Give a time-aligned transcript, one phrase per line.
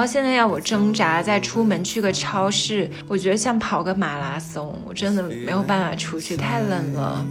[0.00, 7.22] 然后现在要我挣扎再出门去个超市，我觉得像跑个马拉松，我真的没有办法出去，太冷了。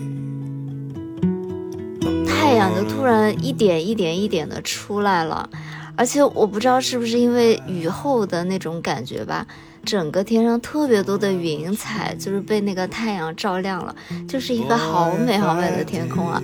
[2.27, 5.49] 太阳就突然一点一点一点的出来了，
[5.95, 9.47] 而且我不知道是不是因为雨后的那种感觉吧，
[9.83, 13.95] 整个天上特别多的云彩，就是被那个太阳照亮了，
[14.27, 16.39] 就是一个好美好美的天空啊。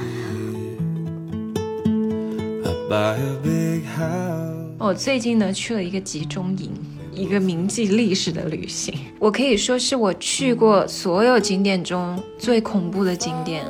[4.77, 6.69] 我最近呢去了一个集中营，
[7.13, 8.93] 一个铭记历史的旅行。
[9.19, 13.63] 我可以说是我去过所有景点中最恐怖的景点。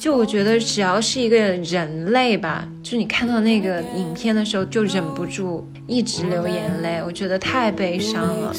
[0.00, 8.52] 就我觉得只要是一个人类吧，就你看到那个影片的时候就忍不住一直流眼泪，我觉得太悲伤了。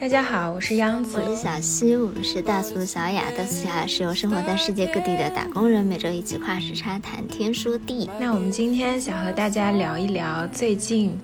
[0.00, 3.24] 大家好，我是央子，我是小西，我们是大俗小雅。
[3.36, 8.08] 大苏小雅是由生活在世界各地的打工人每周一起跨时差谈天说地。
[8.18, 11.20] 那我们今天想和大家聊一聊最近，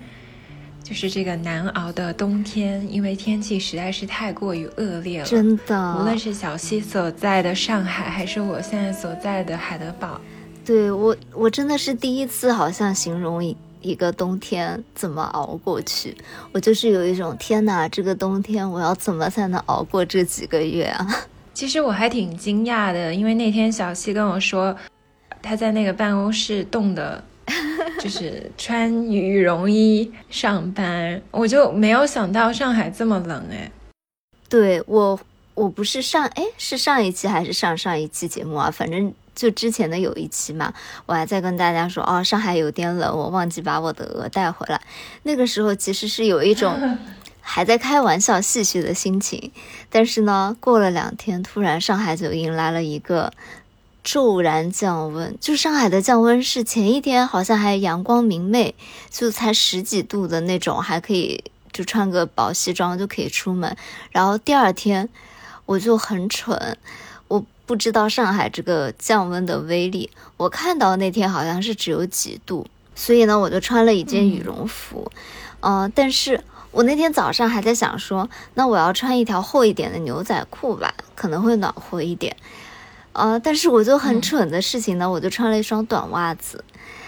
[0.84, 5.26] 就是这个难熬的冬天，因为天气实在是太过于恶劣了。
[5.26, 10.20] 真的，无论是小西所在的上海，还是我现在所在的海德堡，
[10.66, 13.56] 对我，我真的是第一次，好像形容一。
[13.86, 16.16] 一个冬天怎么熬过去？
[16.50, 21.06] 我就是有一种天哪，这个冬天我要怎么才能熬过这几个月啊？
[21.54, 24.76] 其实我还挺惊讶的，因为那天小西跟我说，
[25.40, 27.22] 他在那个办公室冻的，
[28.00, 33.70] 就是穿羽绒衣上班，我就没有想到上海这么冷哎。
[34.48, 35.18] 对我，
[35.54, 38.70] 我不是上哎，是上一期还是上上一期节目啊？
[38.70, 39.14] 反正。
[39.36, 40.72] 就之前的有一期嘛，
[41.04, 44.80] 我还在跟大家说哦，上海有点冷，我忘记把我的鹅带回来。
[45.22, 46.98] 那个时候其实是有一种
[47.42, 49.52] 还在开玩笑戏谑的心情，
[49.90, 53.32] 但是呢，过了两天，突然上海就迎来了一个
[54.02, 55.36] 骤然降温。
[55.40, 58.74] 就上海的降温是前一天好像还阳光明媚，
[59.10, 63.76] 就才十几度的那种，还可以就穿个薄西装就可以出门。
[64.10, 65.08] 然后第二天
[65.66, 66.78] 我就很蠢。
[67.66, 75.10] 不知道上海这个降温的威力，我看到那天好像是只有几度，所以呢，我就穿了一件羽绒服，
[75.60, 76.40] 嗯，但是
[76.70, 82.36] 我那天早上还在想说，那我要穿一条厚一点的牛仔裤吧，可能会暖和一点，
[83.12, 86.64] 呃，但是我就很蠢的事情呢，我就穿了一双短袜子，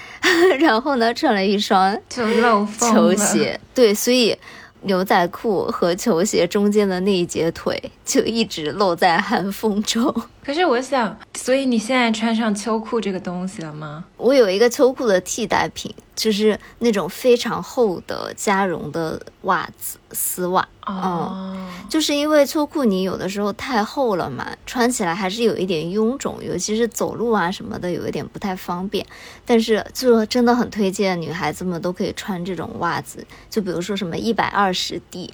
[0.58, 4.36] 然后呢，穿了一双就漏球鞋，对，所以。
[4.82, 10.14] 牛仔裤和球鞋中间的那一截腿就一直露在寒风中。
[10.48, 14.02] 可是我想，所以你现在穿上秋裤这个东西了吗？
[14.16, 15.94] 我有一个秋裤的替代品。
[16.16, 20.66] 就是那种非常厚的加绒的袜子，丝袜。
[20.84, 21.54] 哦，
[21.88, 29.06] 就是因为秋裤你有的时候太厚了嘛，穿起来还是有一点臃肿，尤其是走路啊什么的，有一点不太方便。
[29.46, 35.32] 但是就真的很推荐女孩子们都可以穿这种袜子，就比如说什么一百二十 D，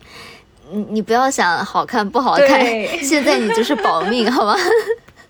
[0.71, 2.61] 你你不要想好看不好看，
[3.03, 4.55] 现在你就是保命，好吗？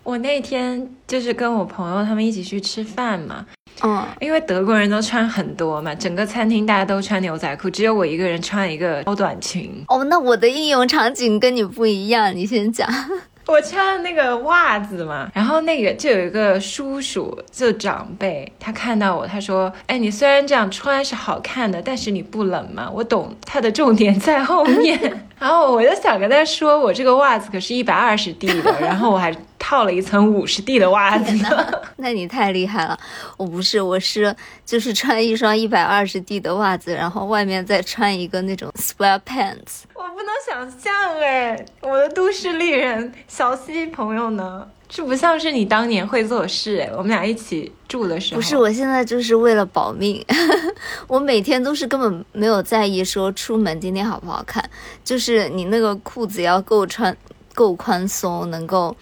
[0.05, 3.43] 我那天就是跟我朋友他们一起去吃饭嘛。
[3.83, 9.83] 嗯，因为德国人都穿很多嘛，整个餐厅大家都穿牛仔裤，只有我一个人穿一个超短裙。
[9.87, 12.87] 哦，那我的应用场景跟你不一样，你先讲。
[13.47, 24.99] 我穿那个袜子嘛，然后那个就有一个叔叔，就长辈，他看到我，他说：“哎，你虽然这样穿是好看的，但是你不冷吗？”我懂他的重点在后面。
[25.37, 31.49] 然后我就想跟他说，我这个袜子可是一百二十 D 的，然后我还套了一层五十 D 的袜子呢。
[31.97, 32.99] 那你太厉害了，
[33.37, 34.35] 我不是，我是
[34.65, 39.83] 就是穿一双一百二十 D 的袜子，然后外面再穿一个那种 sweat pants。
[39.93, 44.67] 我不能想象哎，我的都市丽人小西朋友呢？
[44.87, 48.39] 这不像是你当年会做事哎，我们俩一起住的时候。
[48.39, 50.23] 不是，我现在就是为了保命，
[51.07, 54.63] 我每天都是根本没有在意说出门今天好不好看，
[55.03, 57.15] 就是你那个裤子要够穿
[57.55, 58.95] 够宽松，能够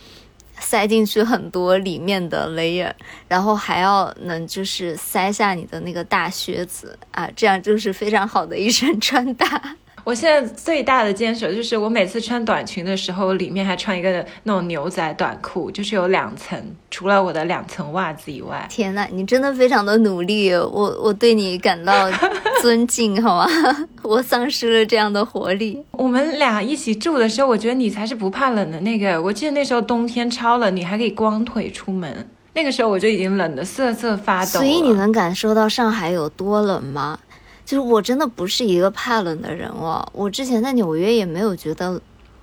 [0.64, 2.92] 塞进去很多里面的 layer，
[3.28, 9.76] 然后还要能就是塞下你的那个大靴子啊，这样就是非常好的一身穿搭。
[10.04, 16.62] 我现在最大的坚守就是，我每次穿短裙的时候，里面还穿一个那种牛仔短裤，就是有两层，
[16.92, 18.68] 除了我的两层袜子以外。
[18.70, 22.10] 天呐，你真的非常的努力，我我对你感到
[22.62, 23.48] 尊敬，好吗？
[24.04, 25.82] 我丧失了这样的活力。
[25.92, 29.22] 我们俩一起住的时候，我觉得你才是不怕冷的那个。
[29.22, 34.52] 我记得那时候冬天超冷，你还可以光腿出门，那个时候我就已经冷得瑟瑟发抖。
[34.52, 37.18] 所以你能感受到上海有多冷吗？
[37.66, 42.00] 就是我真的不是一个怕冷的人哦，我之前在纽约也没有觉得，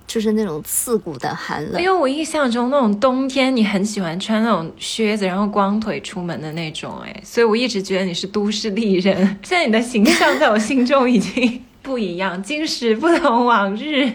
[0.07, 1.81] 就是那种刺骨的寒冷。
[1.81, 9.15] 因为我印象中那种冬天你很喜欢穿那种靴子，然后光腿出门的那种，哎，所以我一直觉得你是都市丽人。
[9.43, 14.11] 现在你的形象在我心中已经 不一样，今时不同往日。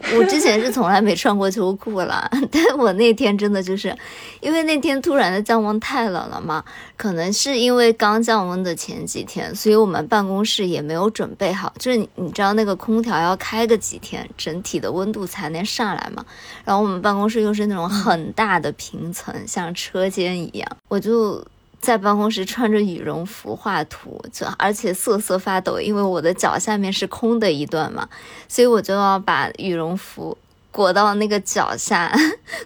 [0.16, 3.94] 我之前是从来没穿过秋裤啦，但我那天真的就是，
[4.40, 6.64] 因为那天突然的降温太冷了嘛，
[6.96, 16.24] 可能是因为刚降温的前几天，所以我们办公室也没有准备好，就是你知道那个空调要开个几天，整体的温度才能上来嘛。
[16.64, 21.44] 然后我们办公室又是那种很大的平层，像车间一样，我就。
[21.80, 28.08] 在办公室穿着羽绒服画图，就而且瑟瑟发抖，因为我的脚下面是空的一段嘛，
[28.48, 30.36] 所以我就要把羽绒服
[30.70, 32.12] 裹到那个脚下，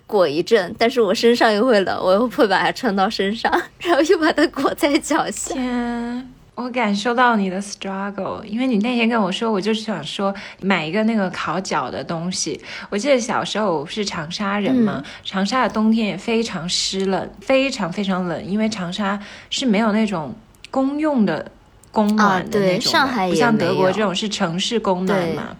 [0.06, 5.54] 裹一阵，但是我身上又会冷，我又会把它穿到身上，然后又把它裹在脚下。
[6.54, 12.60] 我感受到你的 struggle，因为你那天跟我说，我就是想说买一个那个烤脚的东西。
[12.90, 19.18] 我记得小时候我是长沙人嘛，长沙的冬天也非常湿冷，非常非常冷，因为长沙
[19.48, 20.34] 是没有那种
[20.70, 21.50] 公用的
[21.90, 22.92] 供暖的那种，
[23.30, 25.56] 不像德国这种是城市供暖嘛。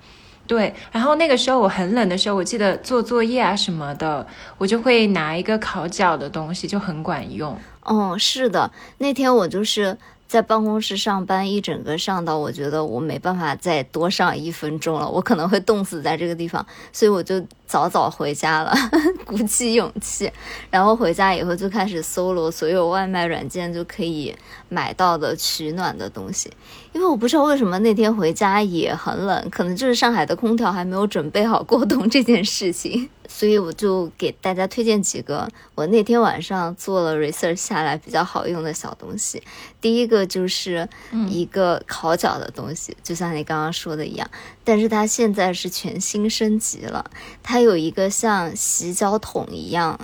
[0.47, 4.27] 对，然后那个时候我很冷的时候，我记得做作业啊什么的，
[4.59, 7.59] 我就会拿一个烤脚的东西，就很管用。
[7.83, 9.97] 哦，是的，那天我就是。
[10.33, 18.75] 在办公室上班一整个上到，我觉得我没办法再多上一分钟了，我可能会冻死在这个地方，所以我就早早回家了，
[19.27, 20.33] 鼓起勇气，
[20.71, 24.35] 然后回家以后就开始搜罗所有外卖软件就可以
[24.71, 26.51] 买到的取暖的东西，
[26.93, 33.09] 因为我不知道为什么那天回家也很冷，可能就是上海的空调还没有准备好过冬这件事情。
[33.27, 39.43] 所以我就给大家推荐几个我那天晚上做了 research 下来比较好用的小东西。
[39.81, 40.87] 第一个就是
[41.31, 44.31] 一个烤脚的东西，就像你刚刚说的一样，
[44.63, 47.11] 但是它现在是全新升级了，
[47.43, 49.99] 它有一个像洗脚桶一样，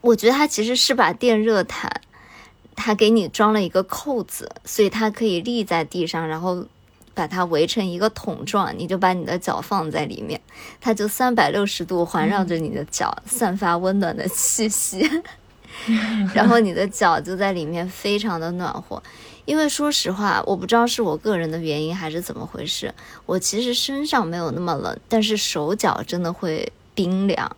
[0.00, 1.90] 我觉得它其实是把电热毯，
[2.74, 6.66] 它给你装了一个扣子，所以它可以立在地上，然后。
[7.16, 10.40] 把它围成一个桶状，你就把你的脚放在里面，
[10.80, 15.08] 它就三百六十度环绕着你的脚，散发温暖的气息，
[16.34, 19.00] 然后你的脚就在里面非常的暖和。
[19.44, 22.92] 因为说实话，我不知道是我个人的原因还是怎么回事，
[23.26, 27.56] 我其实身上没有那么冷，但是手脚真的会冰凉。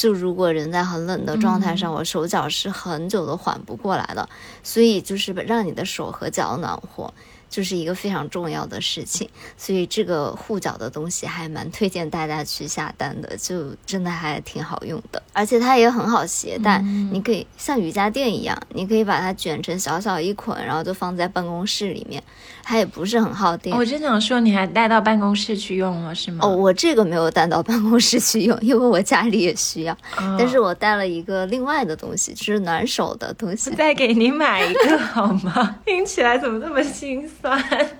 [0.00, 4.26] 就如果人在很冷的状态上，我手脚是很久都缓不过来的，
[4.62, 7.12] 所以就是让你的手和脚暖和。
[7.50, 16.78] 就是一个非常重要的事情，所以这个护脚的东西还蛮推荐大家去下单的，就真的还挺好用的，而且它也很好携带，
[17.12, 22.22] 你可以像瑜伽垫一样，你可以把它卷成小小一捆，然后就放在办公室里面，
[22.62, 23.76] 它也不是很耗电。
[23.76, 26.46] 我真想说，你还带到办公室去用了是吗？
[26.46, 29.96] 哦，我这个没有带到办公室去用，因为我家里也需要，
[30.38, 33.70] 但是我带了一个另外的东西，就是暖手的东西。
[33.74, 35.76] 再给你买一个好吗？
[35.84, 37.28] 听起来怎么这么心？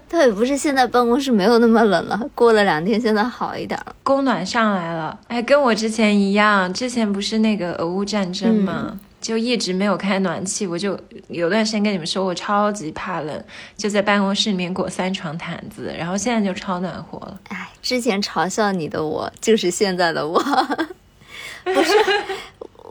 [0.09, 5.19] 对， 不是现在办公室没有那么冷了，过了两天现在好一点了，供暖上来了。
[5.29, 10.99] 哎，跟我之前一样，之前不是那个俄乌战争嘛，就一直没有开暖气，我就
[11.29, 13.45] 有段时间跟你们说我超级怕冷，
[13.77, 17.39] 就在办公室里面裹三床毯子，然后现在就超暖和了。
[17.49, 20.39] 哎，之前嘲笑你的我，就是现在的我，
[21.65, 21.93] 不是。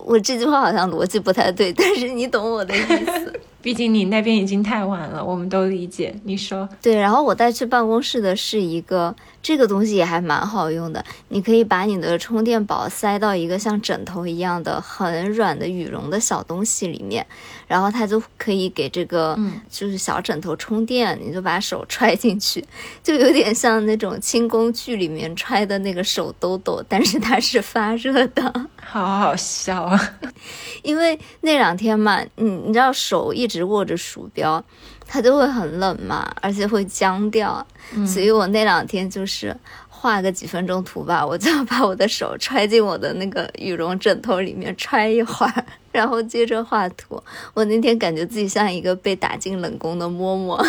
[0.05, 3.39] 我这句话好像逻辑不太对，但是你懂我的意思。
[3.61, 6.15] 毕竟你那边已经太晚了，我们都理解。
[6.23, 9.15] 你说对，然后我带去办公室的是一个。
[9.41, 17.25] 这个东西也还蛮好用的，你可以把你的充电宝塞到一个像枕头一样的很软的羽绒的小东西里面，
[17.65, 19.39] 然后它就可以给这个
[19.69, 22.63] 就是小枕头充电，你就把手揣进去，
[23.01, 30.19] 就有点像那种轻功剧里面揣的那个手兜兜，但是它是发热的，好好笑啊！
[30.83, 34.63] 因为那两天嘛，你你知道手一直握着鼠标。
[35.12, 37.65] 它就会很冷嘛，而且会僵掉，
[38.06, 39.58] 所以我那两天就是
[39.89, 47.20] 画个几分钟图吧，我就要把我的手揣进我的那个羽绒枕头里面揣一会儿，然后接着画图。
[47.56, 50.63] 我那天感觉自己像一个被打进冷宫的嬷嬷。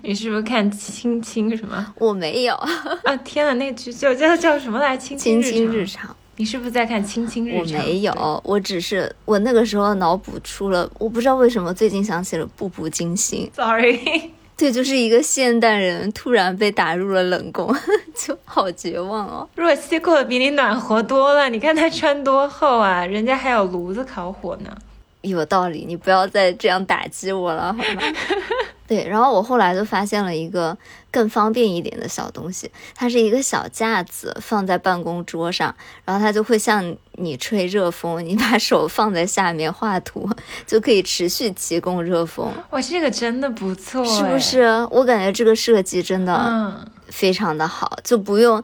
[0.00, 1.94] 你是不是看《青青》什么？
[1.96, 3.14] 我没有啊！
[3.22, 4.96] 天呐，那剧叫叫叫什么来？
[4.98, 5.38] 《青青
[5.70, 6.10] 日常》。
[6.36, 7.80] 你是不是在看《青青日常》？
[7.82, 13.50] 我没有，我只是我那个时候脑补出了，我不知道为什么最近想起了《步步惊心》。
[13.56, 17.74] Sorry， 对，就是一个现代人突然被打入了冷宫，
[18.16, 19.48] 就好绝望哦。
[19.54, 24.74] 若曦过得比你暖和多了，你看她穿多厚啊，人家还有炉子烤火呢。
[25.20, 28.02] 有道理，你不要再这样打击我了，好吗？
[28.86, 30.76] 对，然后我后来就发现了一个
[31.10, 35.74] 更方便一点的小东西，它是一个小架子，放在办公桌上，
[36.04, 40.28] 然后它就会向你吹热风，你把手放在下面画图，
[40.66, 42.52] 就可以持续提供热风。
[42.70, 44.62] 哇，这个真的不错，是不是？
[44.90, 48.62] 我感觉这个设计真的非常的好，就不用。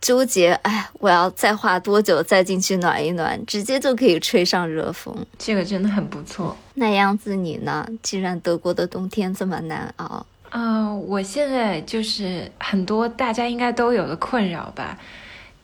[0.00, 6.56] 纠结，哎，我要再画多久再进去暖一暖，直接就可以吹上热风，这个真的很不错。
[6.74, 7.86] 那样子你呢？
[8.02, 14.98] 既然德国的冬天这么难熬，嗯，我现在就是很多大家应该都有的困扰吧，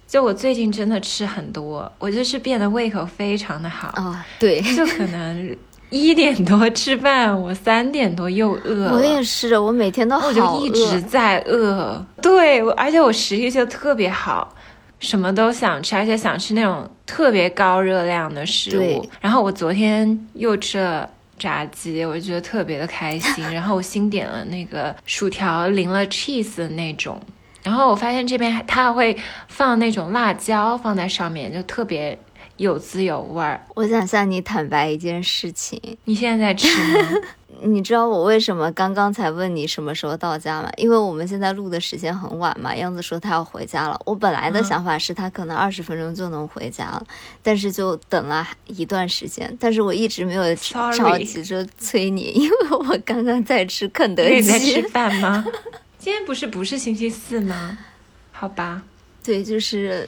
[0.06, 5.56] 就我最近真的吃很多，我就是变得胃口非常的好啊，对，就可能。
[5.90, 8.92] 一点多吃饭，我三点多又饿。
[8.92, 10.30] 我也是，我每天都好饿。
[10.30, 12.04] 我就一直在饿。
[12.20, 14.52] 对，而且我食欲就特别好，
[14.98, 19.08] 什么都想吃，而且想吃那种特别高热量的食物。
[19.20, 23.44] 然后我昨天又吃了炸鸡，我就觉得特别的开心。
[23.54, 27.20] 然后我新点了那个薯条淋了 cheese 的那种。
[27.62, 29.16] 然后我发现这边还他还会
[29.48, 32.18] 放那种辣椒放在上面，就特别。
[32.56, 33.60] 有滋有味儿。
[33.74, 36.68] 我想向你坦白一件事情，你现在在吃
[37.02, 37.08] 吗？
[37.62, 40.70] 你知道我为什么刚刚才问你什么时候到家吗？
[40.76, 42.76] 因为我们现在录的时间很晚嘛。
[42.76, 43.98] 样子说他要回家了。
[44.04, 47.06] 我本来的想法是他可能二十分钟就能回家了，
[47.42, 49.56] 但是就等了一段时间。
[49.58, 54.34] 但是我一直没有着急着催你， 因为我刚刚在吃肯德基。
[54.34, 55.42] 你在吃饭吗？
[55.98, 57.78] 今天不是不是星期四吗？
[58.32, 58.82] 好吧。
[59.24, 60.06] 对，就是。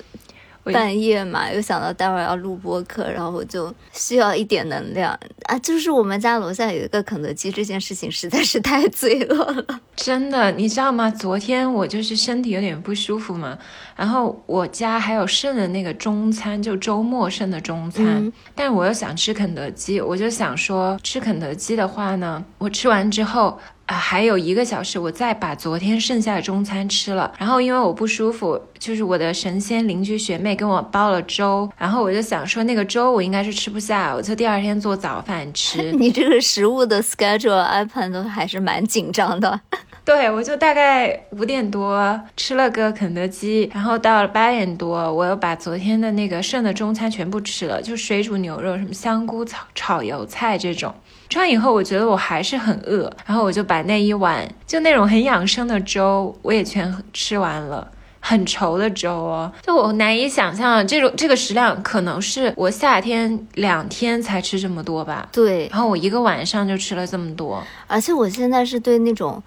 [0.72, 5.58] 半夜嘛，又想到待会儿要录播课，然后我就需要一点能量啊！
[5.58, 9.80] 就是我们家楼下有一个肯德基，这件事情实在是太 罪恶了。
[9.96, 11.10] 真的，你知道吗？
[11.10, 13.58] 昨天我就是身体有点不舒服嘛，
[13.96, 23.58] 然后我家还有剩的那个中餐，就周末剩的中餐，但我又想吃肯德基，我就想说吃肯德基的话呢，我吃完之后。
[23.88, 27.32] 啊，还有一个小时，我再把昨天剩下的中餐吃了。
[27.38, 35.90] 然后因为我不舒服，就是我的神仙邻居学妹跟我煲了粥，然后我就想说那个粥我应该是吃不下，我就第二天做早饭吃。
[35.96, 39.58] 你这个食物的 schedule 安排都还是蛮紧张的。
[40.04, 50.94] 对，我就大概五点多吃了个肯德基，然后到了八点多，我又把昨天的那个剩的中餐全部吃了，就水煮牛肉、什么香菇炒炒油菜这种。
[51.28, 57.86] 吃完以后，我觉得我还是很饿，然后我就把那一碗就那种很养生的粥，我也全吃完了，
[58.20, 65.28] 很稠的粥哦，就我难以想象这种这个食量，可能是我夏天两天才吃这么多吧。
[65.30, 69.42] 对，然后我一个晚上就吃了这么多，而且我现在是对那种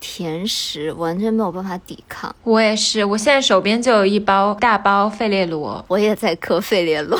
[0.00, 2.34] 甜食完全没有办法抵抗。
[2.44, 7.18] 我也是，我现在手边就有一包大包费列罗，我也在嗑费列罗。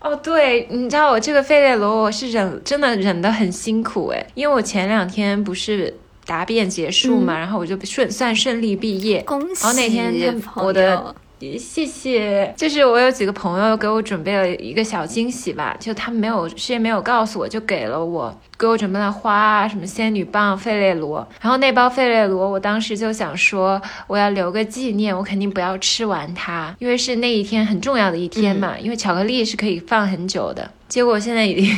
[0.00, 5.92] 哦，对，你知道我这个费列罗，我是忍，真的忍得很辛苦诶，因为我前两天不是
[6.24, 9.64] 答辩结束嘛，然后我就顺算顺利毕业，恭喜！
[9.64, 11.14] 然后那天我的。
[11.58, 31.76] 谢谢，就是我有几个朋友给我准备了一个小惊喜吧，就他们没有事先没有告诉我，就给了我，给我准备了花啊，什么仙女棒、费列罗，然后那包费列罗，我当时就想说我要留个纪念，我肯定不要吃完它，因为是那一天很重要的一天嘛，因为巧克力是可以放很久的，结果现在已经。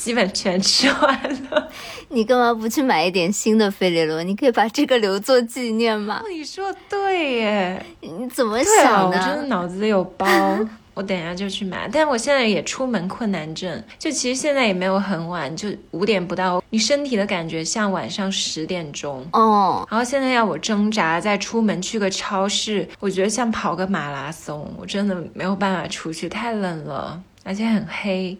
[0.00, 1.68] 基本全吃完了，
[2.08, 4.22] 你干嘛不去买一点新的费列罗？
[4.22, 6.22] 你可以把这个留作纪念嘛。
[6.32, 9.18] 你说对耶，你怎么想的？
[9.18, 10.26] 我真的脑子有包，
[10.94, 11.86] 我等一下就去买。
[11.92, 16.64] 但我现在也出门困难症，就其实现在也没有很晚，就五点不到。
[16.70, 19.86] 你身体的感觉像晚上十点钟哦。
[19.90, 28.34] 然后现在要我挣扎再出门去个超市，我觉得像跑个马拉松，我真的没有办法出去，太冷了，而且很黑。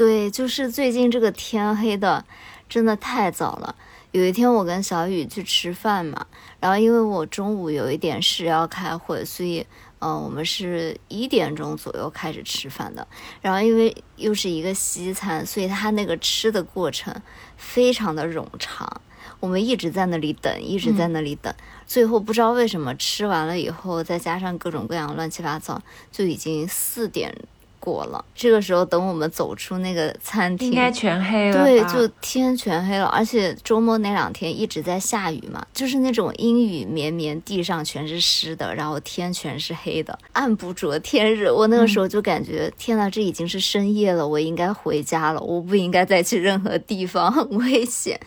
[0.00, 2.24] 对，就是最近这个天黑的，
[2.70, 3.76] 真的太早了。
[4.12, 6.26] 有一天我跟小雨去吃饭嘛，
[6.58, 9.66] 然后因为我中午有一点事要开会，所以
[9.98, 13.06] 嗯，我们是一点钟左右开始吃饭的。
[13.42, 17.14] 然后因为又是一个西餐，所以它那个吃的过程
[17.58, 19.02] 非常的冗长，
[19.38, 21.54] 我们一直在那里等，一直在那里等。
[21.86, 27.36] 最后不知道为什么吃完了以后，再加上各种各样乱七八糟，就已经四点。
[27.80, 31.64] 过了这个时候，等我们走出那个餐厅，应该全黑了。
[31.64, 41.50] 对，就天全黑了，而且周末那两天一直在下雨嘛，就是那种阴雨绵绵，地上全是湿的，然后天全是黑的，暗不着天日。
[41.50, 48.20] 我那个时候就感觉，天呐，这已经是深夜了，我应该回家了，我不应该再去任何地方，很危险。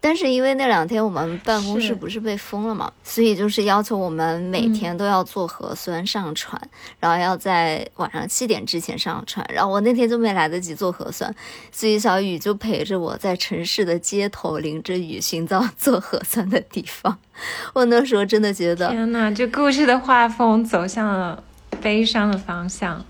[0.00, 6.60] 但是因为那两天我们办公室不是被封了嘛，所以就是要求我们每天都要做核酸上传，
[7.00, 9.44] 然后要在晚上七点之前上传。
[9.52, 11.34] 然后我那天就没来得及做核酸，
[11.72, 17.18] 所以小雨就陪着我在城市的街头淋着雨寻找做核酸的地方。
[17.74, 21.42] 我那时候真的觉得，天呐，这故事的画风走向了
[21.80, 23.04] 悲伤的方向。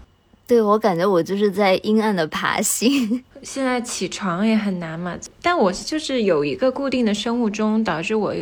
[0.46, 3.24] 对我感觉我就是在阴暗的爬行。
[3.42, 8.34] 现在起床也很难嘛，但我就是有一个固定的生物钟，导致我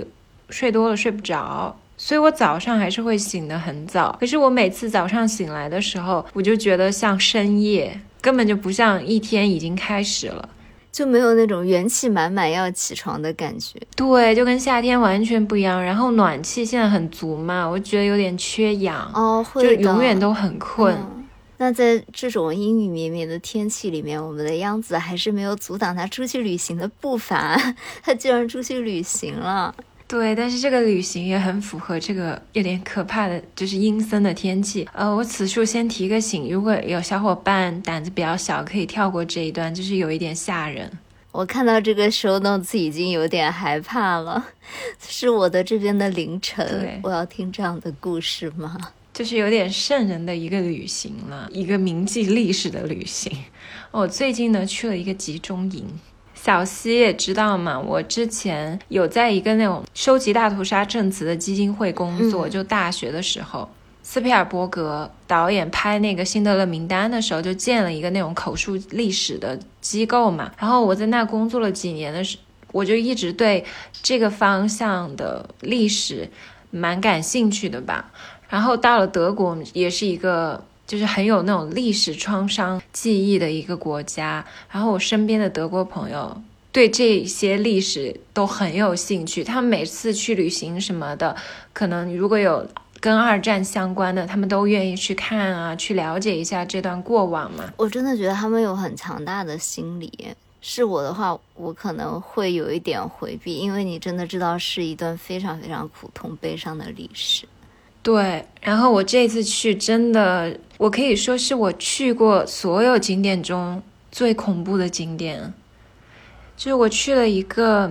[0.50, 4.16] 睡多了睡不着，所以我早上还是会醒得很早。
[4.20, 10.48] 可是我每次早上醒来的时候，我就觉得像深夜，根本就不像一天已经开始了。
[10.92, 13.80] 就没有那种元气满满要起床的感觉。
[13.96, 15.82] 对，就跟夏天完全不一样。
[15.82, 20.94] 然后暖气现在很足嘛，我觉得有点缺氧，哦，会就永远都很困。
[20.94, 21.23] 嗯
[21.56, 27.56] 那在这种阴雨绵绵的天气里面，我们的央子还是没有阻挡他出去旅行的步伐，
[28.02, 29.74] 他居然出去旅行了。
[30.06, 34.86] 对，但是这个旅行也很符合这个有点可怕的，就是阴森的天气。
[34.92, 40.90] 呃，我此处先提个醒，如果有小伙伴胆子比较小，可以跳过这一段，就是有一点吓人。
[41.32, 44.44] 我看到这个 show notes 已经有点害怕了，
[45.00, 48.76] 是我的这边的凌晨，我要听这样的故事吗？
[49.14, 53.32] 就是有点瘆人的一个旅行了，一个铭记历史的旅行。
[53.92, 55.86] 我最近呢去了一个集中营，
[56.34, 63.70] 小西也知道嘛，我之前有在一个那种收集大屠杀证词的基金会工作，嗯就大学的时候。
[64.02, 70.52] 斯皮尔伯格导演拍那个《辛德勒名单》的时候，就建了一个那种口述历史的机构嘛。
[70.58, 72.36] 然后我在那工作了几年的时，
[72.72, 73.64] 我就一直对
[74.02, 76.28] 这个方向的历史
[76.70, 78.12] 蛮感兴趣的吧。
[78.54, 84.44] 然后到了德国，也是一个就是很有那种历史创伤记忆的一个国家。
[84.70, 91.34] 然后我身边的德国朋友对这些历史都很有兴趣，他们每次去旅行什么的，
[91.72, 92.64] 可能如果有
[93.00, 97.64] 跟二战相关的，他们都愿意去看啊，去了解一下这段过往嘛。
[97.76, 100.12] 我真的觉得他们有很强大的心理。
[100.60, 107.46] 是我的话，我可能会有一点回避，因为你真的知道是一段非常非常苦痛、悲伤的历史。
[108.04, 115.54] 对，然后我这次去真的，我可以说是我去过所有景点中最恐怖的景点，
[116.54, 117.90] 就是我去了一个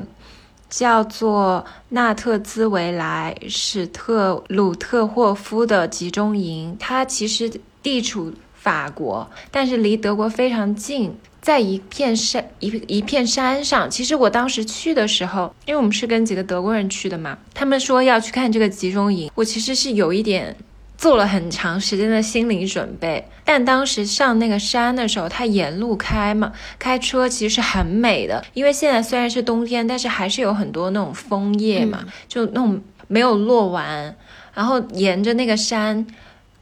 [0.70, 8.32] 叫做纳特兹维莱史特鲁特霍夫的集中营，它其实地处
[8.63, 11.13] 法国，但是离德国非常近。
[11.41, 20.56] 在一片山一一片山上，其实我当时去的时候，因为我们是跟几个德国人去的嘛，他们说要去看这个集中营，我其实是有一点
[20.97, 23.28] 做了很长时间的心理准备。
[23.43, 34.15] 但当时上那个山的时候，它沿路开嘛，开车其实是很美的，因为现在虽然是冬天，但是还是有很多那种枫叶嘛，就那种没有落完，
[34.54, 36.08] 然后沿着那个山。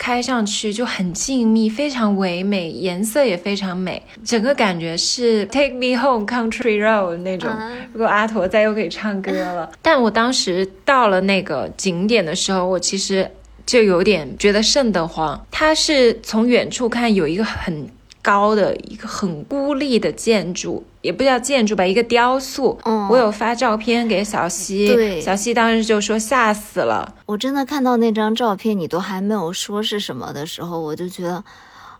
[0.02, 7.48] 开上去就很静谧，非常唯美，颜色也非常美，整个感觉是 Take Me Home Country Road 那种。
[7.48, 13.30] 啊如果阿驼在又可以唱歌了，但我当时到了那个景点的时候，我其实
[13.64, 15.40] 就有点觉得瘆得慌。
[15.52, 17.88] 它是从远处看有一个很
[18.22, 22.80] 高的一个很孤立的建筑，也不叫建筑吧，一个雕塑。
[22.84, 27.16] 嗯我有发照片给小西，对小西当时就说吓死了。
[27.26, 31.44] 我真的看到那张照片，你都还没有说是什么的时候，我就觉得，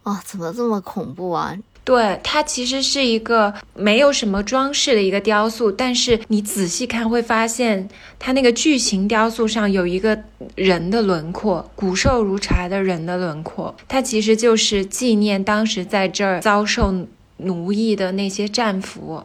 [0.04, 1.56] 哦，怎么这么恐怖啊？
[1.92, 10.18] 对，它其实是一个没有什么装饰的一个雕塑，但是你仔细看会发现，它那个巨型雕塑上有一个
[10.56, 16.96] 人的轮廓，骨瘦如柴的人的轮廓，它其实就是纪念当时在这儿遭受
[17.36, 19.22] 奴役的那些战俘。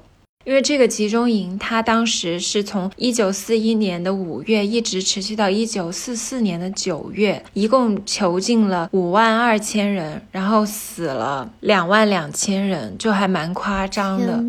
[0.46, 14.40] 因为这个集中营，它当时是从一九四一年的五月一直持续到一九四四年的九月，一共囚禁了五万二千人，然后死了两万两千人，就还蛮夸张的。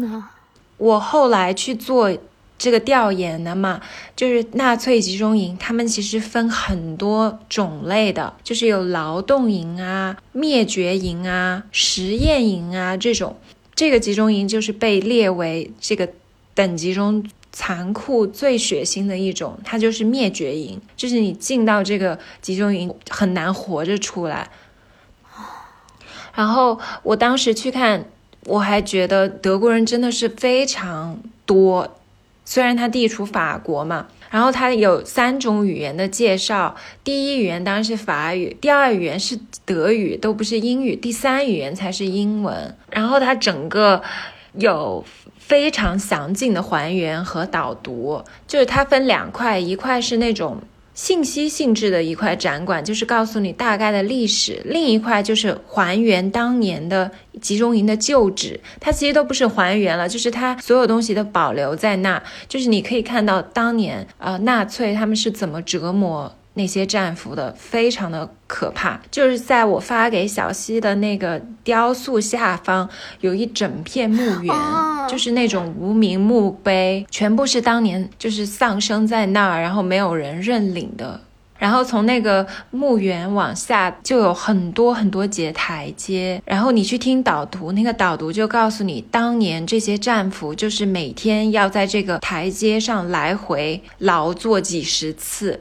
[0.77, 2.15] 我后来去做
[2.59, 3.81] 这个调研的嘛，
[4.15, 13.35] 就是纳粹集中营，他们其实分很多种类的，就是有劳动营啊、灭绝营啊、实验营啊这种。
[13.77, 16.09] 这个集中营就是被列为这个
[16.55, 24.49] 等级中残酷、最血腥的一种，它就是灭绝营，就是你进到这个集中营很难活着出来。
[26.33, 28.05] 然后我当时去看，
[28.45, 31.99] 我还觉得德国人真的是非常多，
[32.45, 34.07] 虽然它地处法国嘛。
[34.29, 42.75] 然后它有三种语言的介绍，第一语言当然是法语，第二语言是德语，都不是英语，第三语言才是英文。
[42.89, 44.01] 然后它整个
[44.53, 45.03] 有
[45.37, 50.61] 非常详尽的还原和导读，就是它分两块，一块是那种。
[50.97, 58.59] 信息性质的一块展馆，就是告诉你大概的历史；另一块就是还原当年的集中营的旧址。
[58.79, 66.35] 它其实都不是还原了，就是它所有东西都保留在那，就是你可以看到当年啊纳粹他们是怎么折磨。
[66.57, 72.89] 那些战俘的非常的可怕，就是在我发给小溪的那个雕塑下方
[73.21, 74.53] 有一整片墓园，
[75.07, 81.21] 就是那种无名墓碑，全部是当年就是丧生在那儿，然后没有人认领的。
[81.59, 95.59] 然后从那个墓园往下就有很多很多节台阶，然后你去听导读，那个导读就告诉你，当年这些战俘就是每天要在这个台阶上来回劳作几十次。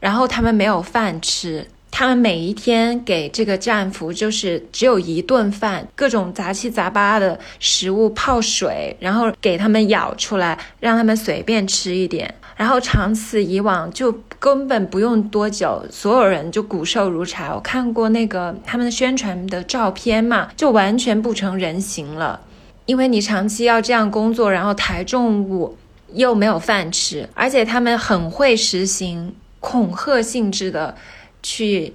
[0.00, 12.34] 然后他们没有饭吃，他们每一天给这个战俘就是只有一顿饭，各种杂七杂八的食物泡水，然后给他们舀出来，让他们随便吃一点。
[12.56, 17.48] 然后长此以往，就根本不用多久，所有人就骨瘦如柴。
[17.54, 22.40] 我看过那个他们的宣传的照片嘛，就完全不成人形了，
[22.86, 25.76] 因为你长期要这样工作，然后抬重物，
[26.12, 29.34] 又没有饭吃，而且他们很会实行。
[29.60, 30.96] 恐吓性质的
[31.42, 31.94] 去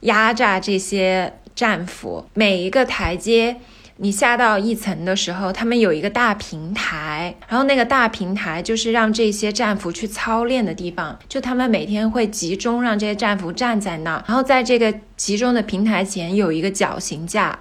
[0.00, 3.56] 压榨这些战俘，每一个台阶
[3.98, 17.56] 你下到一层的时候，他们有一个大平台，然后那个大平台就是让这些战俘去操练的地方，就他们每天会集中让这些战俘站在那儿，然后在这个集中的平台前有一个绞刑架，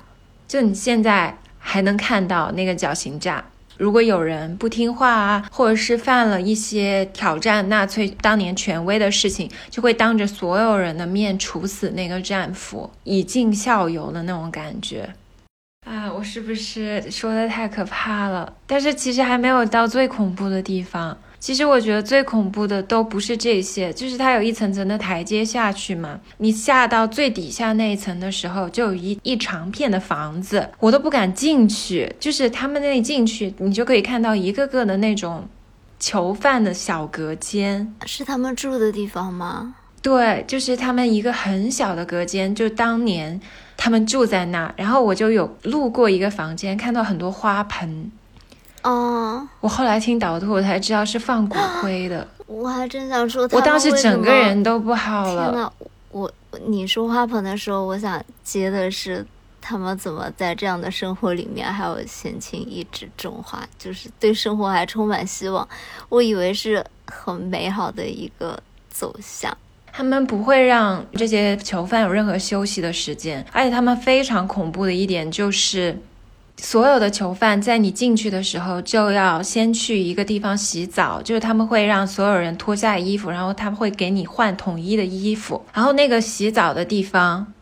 [0.47, 3.45] 就你现在还能看到那个绞刑架。
[3.77, 15.13] 如果有人不听话啊，或者是犯了一些挑战纳粹当年权威的事情，就会当着所有人的面处死那个战俘，以儆效尤的那种感觉。
[15.85, 18.53] 啊，我是不是说的太可怕了？
[18.65, 21.17] 但是其实还没有到最恐怖的地方。
[21.43, 26.17] 其实我觉得最恐怖的都不是这些，就是它有一层层的台阶下去嘛。
[26.37, 32.15] 你下到最底下那一层的时候，就有一一长片的房子，我都不敢进去。
[32.17, 35.45] 就是他们那里进去，你就可以看到一个个的那种
[35.99, 39.75] 囚犯的小隔间，是他们住的地方吗？
[40.01, 43.37] 对，就是他们一个很小的隔间，就当年
[43.75, 44.73] 他们住在那。
[44.77, 48.09] 然后我就有路过一个房间，看到很多花盆。
[48.83, 52.27] 哦，我后来听导图，我才知道是放骨灰的。
[52.45, 55.51] 我还真想说，我当时整个人都不好了。
[55.51, 55.71] 天呐，
[56.11, 56.31] 我
[56.67, 59.25] 你说花盆的时候，我想接的是
[59.61, 65.67] 他们怎么在这样的生活里面还有闲情逸致种花，就是对生活还充满希望。
[66.09, 69.57] 我以为是很美好的一个走向。
[69.91, 75.97] 他们不会让这些囚犯有任何休息的时间，而且他们非常恐怖的一点就是。
[76.57, 85.61] 所有的囚犯在你进去的时候，就要先去一个地方洗澡，就是他们会让所有人脱下衣服，然后他们会给你换统一的衣服。
[85.73, 87.53] 然后那个洗澡的地方，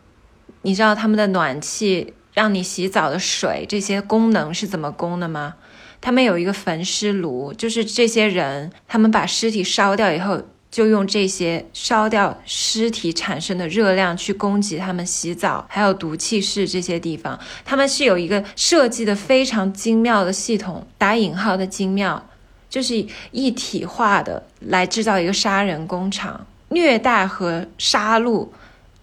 [0.62, 5.54] 你知道他们的暖气、让你洗澡的水这些功能是怎么供的吗？
[6.00, 10.42] 他们有一个焚尸炉，就是这些人他们把尸体烧掉以后。
[10.72, 22.26] 就用这些烧掉尸体产生的热量去供给他们洗澡，还有毒气室这些地方，他们是有一个设计的非常精妙的系统，打引号的精妙，
[22.70, 28.48] 就是一体化的来制造一个杀人工厂，虐待和杀戮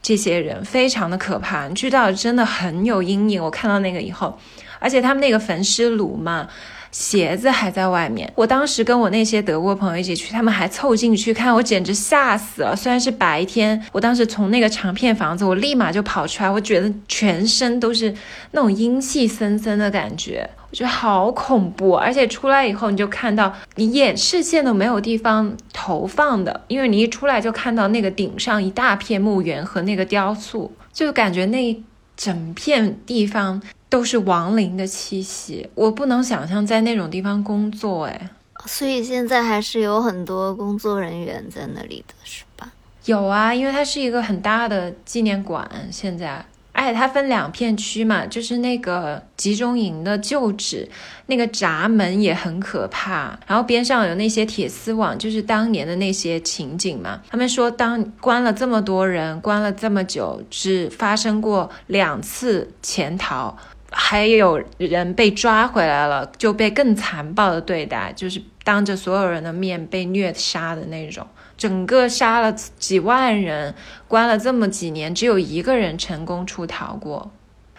[0.01, 1.67] 这些人，非常的可怕。
[1.67, 3.43] 你知道，真的很有阴影。
[3.43, 4.35] 我看到那个以后，
[4.79, 6.49] 而且他们那个焚尸炉嘛。
[6.91, 8.31] 鞋子还在外面。
[8.35, 12.75] 我当时跟我那些德国朋友一起去，他们还凑进去看，我简直吓死了。
[12.75, 18.13] 虽然是白天，我当时从那个长片房子，我立马就跑出来，我觉得全身都是
[18.51, 21.95] 那种阴气森森的感觉，我觉得好恐怖。
[21.95, 31.83] 而且出来以后，你就看到你眼视线都没有地方投放的，因为你一出来就看到那个顶上一大片墓园和那个雕塑，就感觉那
[32.17, 33.61] 整片地方。
[33.89, 38.29] 都是亡灵的气息，我不能想象在那种地方工作，哎，
[38.65, 42.71] 所以现在还是有很多工作人员在那里的是吧？
[43.05, 46.45] 有啊，因为它是一个很大的纪念馆，现在。
[46.71, 50.87] 而且，它分两片区嘛，就是那个集中营的旧址，
[51.25, 57.21] 那个闸门也很可怕，然后边上有那些铁丝网，就是当年的那些情景嘛。
[57.29, 63.57] 他们说，当关了这么多人，关了这么久，只发生过两次潜逃，
[63.91, 71.25] 还有人被抓回来了，就被更残暴的对待，就是当着所有人的面被虐杀的那种。
[71.57, 73.75] 整个杀了几万人，
[74.07, 77.31] 关了这么几年，只有一个人成功出逃过。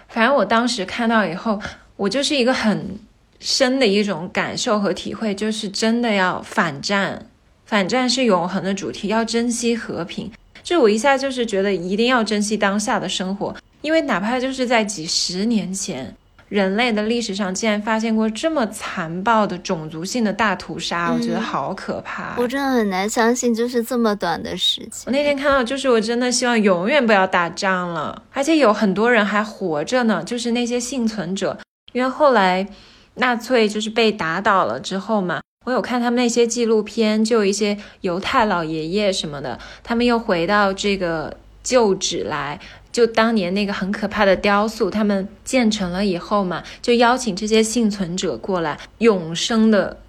[0.08, 1.58] 反正我当时看到以后，
[1.96, 2.98] 我就是一个很
[3.38, 7.26] 深的一种感受和体会，就是真的要反战，
[7.64, 10.30] 反战是永恒的主题，要珍惜和平。
[10.62, 16.14] 就我一下就是觉得一定要珍惜当下的生活，因为哪怕就是在几十年前。
[16.48, 22.34] 人类的历史上竟然发现过这么残暴的种族性的大屠杀，我觉得好可怕。
[22.36, 24.90] 我真的很难相信，就是这么短的时间。
[25.06, 31.56] 我那天看到，就是我真的希望永远不要打仗了，而且有很多人还活着呢，就是那些幸存者。
[31.92, 32.66] 因为后来
[33.14, 42.58] 纳粹就是被打倒了之后嘛，我有看他们那些纪录片，就有一些犹太老爷爷什么的，他们又回到这个旧址来。
[42.92, 50.00] 就当年那个很可怕的雕塑，他们建成了以后嘛，就邀请这些幸存者过来，永生的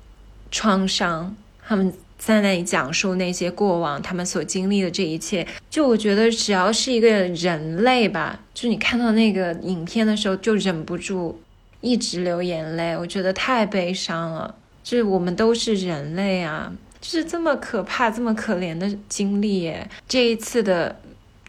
[0.49, 5.45] 创伤，他们在那里讲述那些过往，他们所经历的这一切。
[5.69, 11.39] 就我觉得，只要是一个人类吧，就你看到那个影片的时候，就忍不住
[11.81, 12.97] 一直流眼泪。
[12.97, 19.71] 我觉得太悲伤了，就是我们都是人类啊，就是这么可怕、这么可怜的经历。
[20.07, 20.95] 这一次的。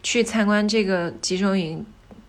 [0.03, 1.83] 去参观这个集中营，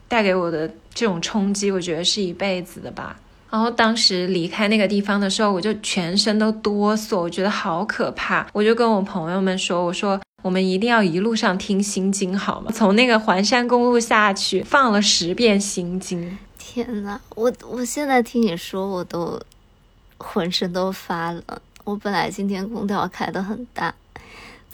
[0.09, 3.21] 带给我的这种冲击，我觉得是一辈子的吧。
[3.51, 8.47] 然后当时离开那个地方的时候，我就全身都哆嗦，我觉得好可怕。
[8.53, 12.73] 我就跟我朋友们说：“我说我们一定要一路上听心经，好吗？
[12.75, 19.41] 从那个环山公路下去，放了十遍心经。”天呐，我我现在听你说，我都
[20.19, 21.43] 浑身都发冷。
[21.85, 23.95] 我本来今天空调开的很大，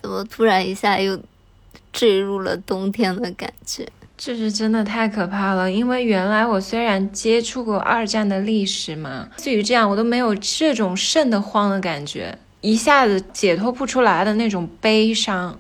[0.01, 1.21] 怎么突然一下又？
[1.93, 5.71] 坠入了冬天的感觉，这是真的太可怕了。
[5.71, 15.59] 因为原来我虽然接触过二战的历史嘛，至于这样，我都没有这种瘆得慌的感觉，一下子解脱不出来的那种悲伤。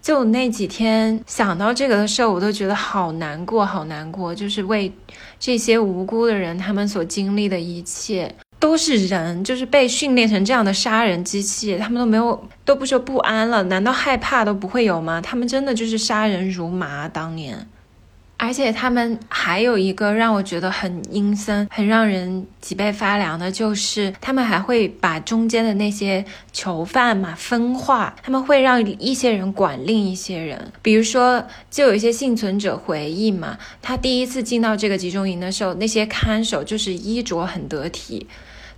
[0.00, 4.92] 就那几天想到这个的时候，我都觉得好难过，好难过，就是为
[5.38, 8.34] 这些无辜的人他们所经历的一切。
[8.62, 15.20] 都是人，就是被训练成这样的杀人机器，他们都没有都不说不安了，难道害怕都不会有吗？
[15.20, 17.66] 他们真的就是杀人如麻，当年，
[18.36, 38.28] 而且他们还有一个让我觉得很阴森、很让人脊背发凉的，就是他们还会把中间的那些囚犯嘛分化，他们会让一些人管另一些人，比如说，就有一些幸存者回忆嘛，他第一次进到这个集中营的时候，那些看守就是衣着很得体。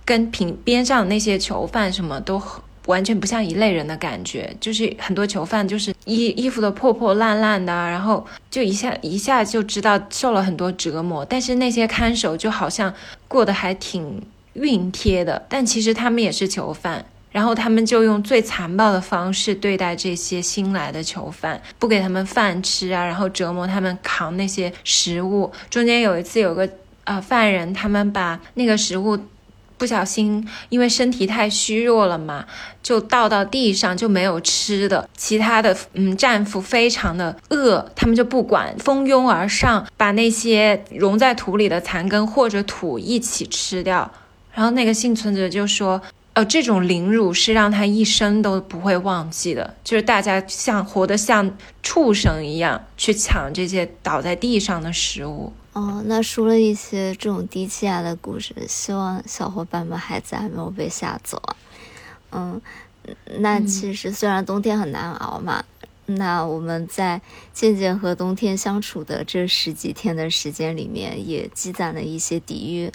[0.05, 2.39] 跟平边上那些囚犯什么都
[2.85, 11.25] 完全不像一类人的感觉，就是很多囚犯就是衣衣服都破破烂烂的，然后就一下一下就知道受了很多折磨。
[11.25, 12.93] 但是那些看守就好像
[13.27, 14.21] 过得还挺
[14.55, 17.03] 熨帖的，但其实他们也是囚犯。
[17.31, 25.51] 然后他们就用最残暴的方式对待这些新来的囚犯，不给他们饭吃啊，然后折磨他们扛那些食物。
[25.69, 26.69] 中间有一次有个
[27.03, 29.19] 呃犯人，他们把那个食物。
[29.77, 32.45] 不小心，因为身体太虚弱了嘛，
[32.81, 35.09] 就倒到地上，就没有吃的。
[35.17, 44.11] 其他的嗯战俘非常的饿，他们就不管，蜂拥而上，把那些融在土里的残根或者土一起吃掉。
[44.53, 61.55] 然后那个幸存者就说：“呃，这种凌辱是让他一生都不会忘记的，就是大家像活得像畜生一样去抢这些倒在地上的食物。”哦，那说了一些这种低气压的故事，希望小伙伴们孩子还没有被吓走啊。
[62.31, 62.61] 嗯，
[63.39, 65.65] 那其实虽然冬天很难熬嘛，
[66.05, 72.89] 那我们在渐渐和冬天相处的这十几天的时间里面，也积攒了一些抵御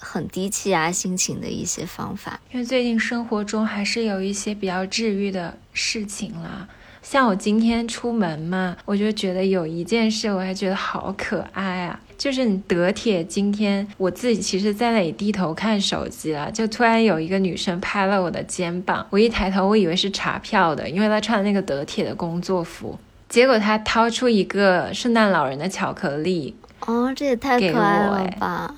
[0.00, 2.40] 很低气压心情的一些方法。
[2.50, 6.68] 因为最近生活中还是有一些比较治愈的事情啦。
[7.00, 22.98] 像我今天出门嘛，我就觉得有一件事，我还觉得好可爱啊，就是你德铁今天我自己其实在那里低头看手机了，就突然有一个女生拍了我的肩膀，我一抬头，我以为是查票的，因为她穿的那个德铁的工作服，
[23.28, 28.74] 结果她掏出一个圣诞老人的巧克力，哦，这也太可爱了吧！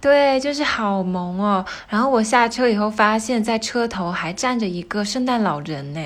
[0.00, 1.64] 对，就是好萌哦。
[1.88, 6.00] 然后我下车以后，发现在车头还站着一个圣诞老人呢。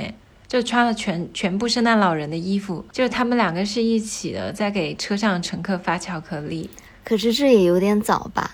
[0.52, 6.68] 就穿了全全部圣诞老人的衣服，就是他们两个是一起的，在给车上乘客发巧克力。
[7.02, 8.50] 可是这也有点早吧？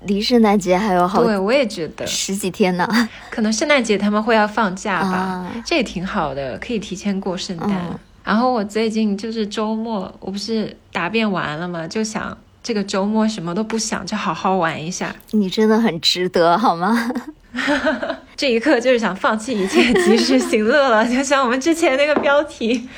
[0.00, 2.86] 离圣诞节还有好对，我也觉得十几天呢。
[3.32, 5.50] 可能圣诞节他们会要放假吧？
[5.64, 7.98] 这也挺好的，可以提前过圣诞。
[8.22, 11.88] 然后我最近就是周末，我不是答辩完了吗？
[11.88, 15.16] 就想这个周末什么都不想，就好好玩一下。
[15.30, 17.10] 你真的很值得，好吗？
[18.36, 22.88] 这一刻就是想放弃一切，及时行乐了，就像我们之前那个标题。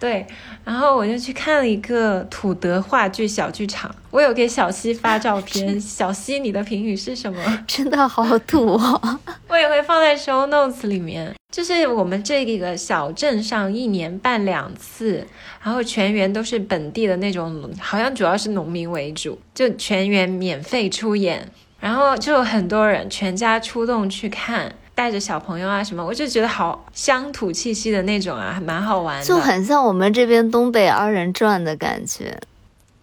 [0.00, 0.24] 对，
[0.64, 5.78] 然后我就去看了一个土德话剧小剧场，我有给小西发照片。
[5.80, 7.42] 小西，你的评语是什么？
[7.66, 9.18] 真的好土哦！
[9.48, 11.34] 我也会放在 show notes 里面。
[11.50, 15.26] 就是我们这个小镇上一年办两次，
[15.64, 24.72] 然后全员都是本地的那种，好像主要是农民为主，就全员免费出演，然后就有很多人全家出动去看。
[24.94, 32.36] 带着小朋友啊什么，我就觉得好乡土气息的那种啊，还蛮好玩的，就很像我们这边东北二人转的感觉。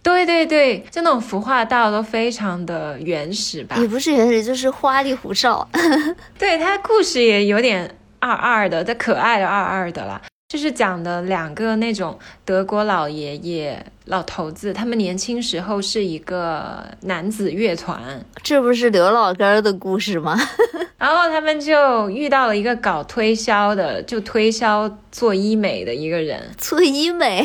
[0.04, 3.78] 对对对，就那种服化道都非常的原始吧？
[3.78, 5.66] 也不是原始，就是花里胡哨。
[6.38, 10.22] 对，它故事也有点二二的，它可爱的二二的啦。
[10.48, 20.38] 就是讲的两个那种德国老爷爷、老头子，他们年轻时候是一个男子乐团，这不是刘老根的故事吗？
[21.00, 27.44] 然后他们就遇到了一个搞推销的，就推销做医美的一个人，做医美。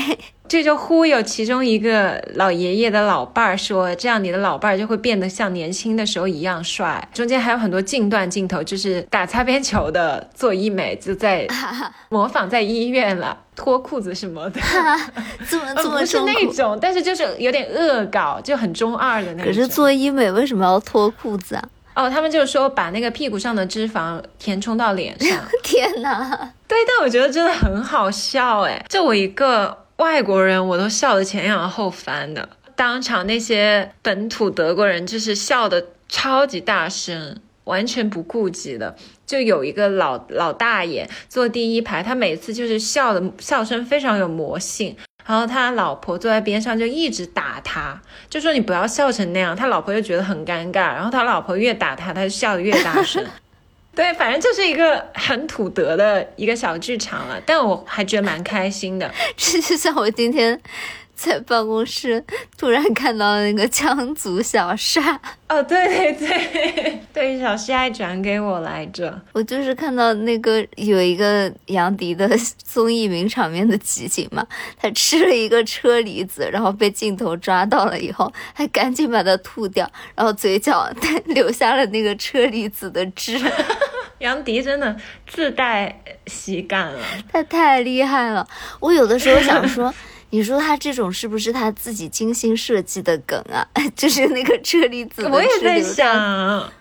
[0.50, 11.46] 这就忽悠其中一个老爷爷的老伴儿说：“这样你的老伴儿就会变得像年轻的时候一样帅。”中间还有很多近段镜头，就是打擦边球的做医美，就在
[12.10, 14.60] 模仿在医院了，脱裤子什么的。
[15.48, 19.46] 怎么怎么不是那种，但是就是有点恶搞，就很中二的那种。
[19.46, 21.62] 可是做医美为什么要脱裤子啊？
[21.94, 25.38] 哦，他们就是说把那个屁股上的脂肪填充到脸上。
[25.62, 26.52] 天哪！
[26.66, 29.78] 对，但我觉得真的很好笑哎，就我一个。
[30.00, 38.96] 外国人我都笑得前仰后翻的，当场那些本土德国人就是笑得超级大声，完全不顾及的。
[39.26, 49.54] 就有一个老老大爷坐第一排，他每次就是笑的笑声非常有魔性，然后他老婆坐在边上就一直打他，就说你不要笑成那样。
[49.54, 53.22] 他老婆就觉得很尴尬，然后他老婆越打他，他就笑得越大声。
[54.00, 59.12] 对，反正就是一个很土德的一个小剧场了，但我还觉得蛮开心的。
[59.36, 60.58] 这就像我今天
[61.14, 62.24] 在办公室
[62.56, 65.20] 突然看到那个羌族小沙。
[65.50, 69.20] 哦，对对对，对，小西还转给我来着。
[69.32, 72.26] 我就是看到那个有一个杨迪的
[72.64, 74.46] 综艺名场面的集锦嘛，
[74.80, 80.90] 他吃了一个车厘子，然后被镜头抓到了以后，还赶紧把它吐掉，然后嘴角
[81.26, 83.38] 留下了那个车厘子的汁。
[84.20, 88.48] 杨迪真的自带喜感了，他太厉害了。
[88.78, 89.92] 我有的时候想说。
[90.33, 93.66] 你说他这种是不是他自己精心设计的梗啊？
[93.96, 96.72] 就是那个车厘子我也在想，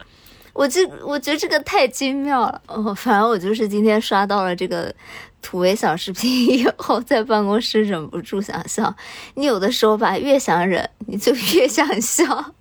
[0.54, 2.62] 我就我觉得这个太精妙了。
[2.68, 4.94] 哦，反正我就是今天刷到了这个
[5.42, 8.96] 土味小视频以后，在办公室忍不住想笑。
[9.34, 12.54] 你有的时候吧，越想忍，你就越想笑。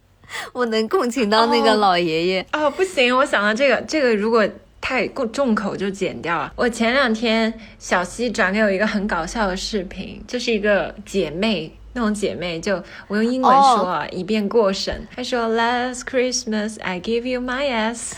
[0.55, 2.71] 我能共情到那个老爷爷啊！
[2.71, 4.49] 不行，我想到这个，这个如果。
[4.81, 6.53] 太过重口就剪掉了。
[6.57, 15.07] 我前两天小溪转给我一个很搞笑的视频，就是一个姐妹那种姐妹，就我用英文说啊，以便过审。
[15.15, 18.13] 她说：“Last Christmas I give you my ass,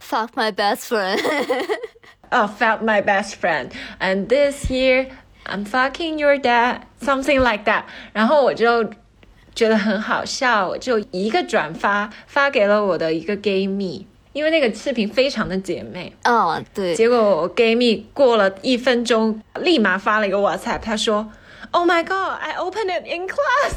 [0.00, 1.18] fuck my best friend.
[2.30, 3.70] Oh, fuck my best friend.
[3.98, 5.06] And this year
[5.44, 8.84] I'm fucking your dad, something like that。”然后我就
[9.54, 14.06] 觉得很好笑，我就一个转发发给了我的一个 gay 蜜。
[14.36, 21.26] 因为那个视频非常的姐妹，哦，对，结果我 gay 蜜过了一分钟，立马发了一个 WhatsApp，他说
[21.70, 23.72] ，Oh my God，I opened it in class，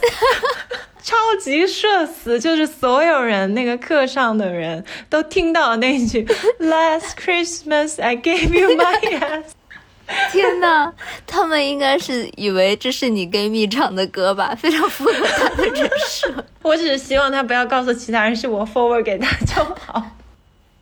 [1.02, 6.26] 超级社死，就是所有人那个课上的人都听到了那句
[6.60, 9.52] Last Christmas I gave you my ass，
[10.34, 10.92] 天呐，
[11.26, 16.44] 他们应该是以为这是你 gay 蜜唱的歌吧，非常符合他的人设。
[16.64, 20.06] 我只是希望他不要告诉其他人是我 forward 给他就好。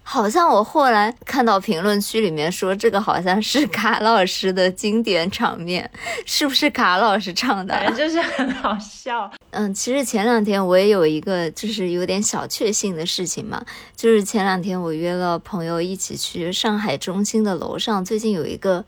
[0.10, 5.92] 好像我后来看到评论区里面说，这个好像是卡老师的经典场面，
[6.26, 7.74] 是不是卡老师唱的？
[7.74, 9.30] 反正就是很好笑。
[9.50, 13.62] 嗯，其实前两天我也有一个就是有点小确幸的事情嘛，
[13.98, 18.86] 就是前两天我约了朋友一起去上海中心的楼上，最近有一个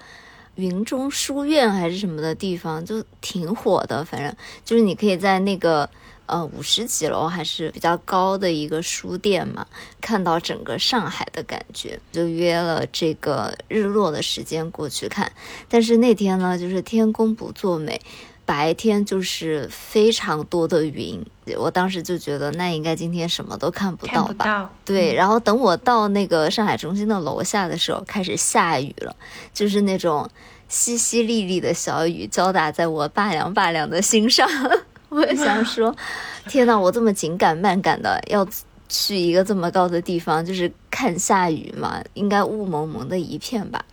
[0.56, 4.06] 云中书院还是什么的地方，就挺火的。
[4.06, 5.90] 反正就是你可以在那个。
[6.30, 9.66] 呃，五十几楼还是比较高的一个书店嘛，
[10.00, 15.32] 看到整个上海的感觉，就约了这个日落的时间过去看。
[15.68, 18.00] 但是那天呢，就是天公不作美，
[18.46, 21.24] 白天就是非常多的云，
[21.58, 24.72] 我当时就觉得那应该今天什么都看不到吧？
[24.86, 25.14] 对。
[25.14, 29.16] 然后等我到那个上海中心的楼下的时候，开始下雨了，
[29.54, 30.30] 就是那种
[30.70, 34.48] 淅淅沥沥的小雨，浇打在我拔凉拔凉的心上。
[35.10, 35.96] 我也想 说，
[36.48, 38.48] 天呐，我这么紧赶慢赶的要
[38.88, 43.84] 去一个这么高的地方，就是看下雨嘛，应该雾蒙蒙的一片吧。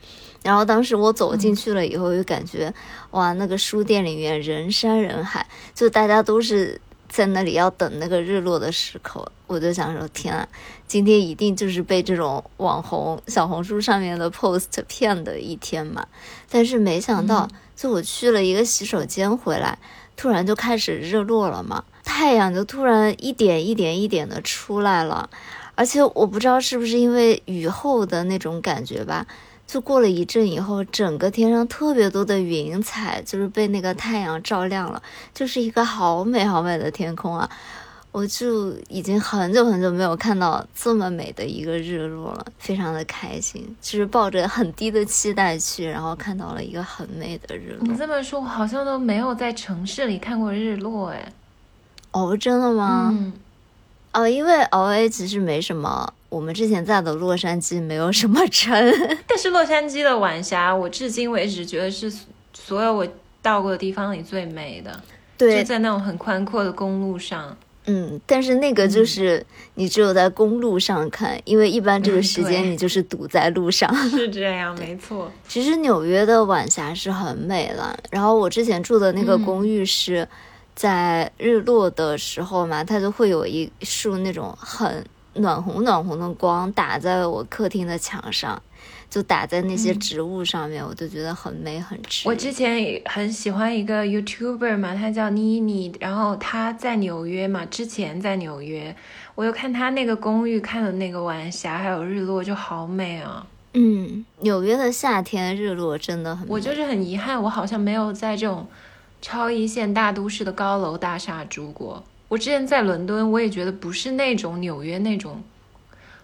[0.43, 2.73] 然后当时我走进去了以后，就感觉
[3.11, 5.45] 哇，那个书店里面人山人海，
[5.75, 9.27] 就大家都是在那里要等那个日落的时刻。
[9.49, 10.47] 我就想说，天啊，
[10.87, 16.07] 今天一定就是被这种网红小红书上面的 post 骗的一天嘛。
[16.49, 19.77] 但是没想到，就我去了一个洗手间回来，
[20.17, 25.29] 突然就开始日落了嘛，太阳就突然一点一点一点的出来了，
[25.75, 29.27] 而且我不知道是不是因为雨后的那种感觉吧。
[29.67, 35.03] 就过了一阵以后，整个天上特别多的云彩，就是被那个太阳照亮了，
[35.35, 37.51] 就是一个好美好美的天空啊！
[38.17, 47.87] 我就已经很久很久没有看到这么美的一个日落了，非常的开心，就是抱着很低的期待去，然后看到了一个很美的日落。
[47.87, 51.31] 你这么说，我好像都没有在城市里看过日落，哎。
[52.13, 53.11] 哦，真的吗？
[53.13, 53.35] 嗯。
[54.15, 58.73] 哦，因为 L A 其实没什么，我们之前在的洛杉矶没有什么城。
[59.29, 62.11] 但是洛杉矶的晚霞，我至今为止觉得是
[62.55, 63.07] 所有我
[63.43, 65.03] 到过的地方里最美的。
[65.37, 67.55] 对，就在那种很宽阔的公路上。
[67.87, 73.95] 嗯，但是那个就是你只有在公路上看，因为一般这个时间你就是堵在路上。
[74.11, 75.31] 是这样，没错。
[75.49, 80.29] 其实纽约的晚霞是很美了，然后我之前住的那个公寓是。
[80.79, 85.03] 在日落的时候嘛，它就会有一束那种很
[85.39, 88.61] 暖红暖红的光打在我客厅的墙上，
[89.09, 98.95] 就打在那些植物上面，我就觉得很美很治我之前很喜欢一个 YouTuber 嘛，他叫妮妮，然后他在纽约嘛，之前在纽约，
[99.35, 103.47] 我又看他那个公寓看的那个晚霞还有日落就好美啊。
[103.75, 108.67] 嗯，纽约的夏天日落真的很，我就是很遗憾，我好像没有在这种。
[109.23, 115.43] 超一线大都市的高楼大厦住过，我之前在伦敦，我也觉得不是那种纽约那种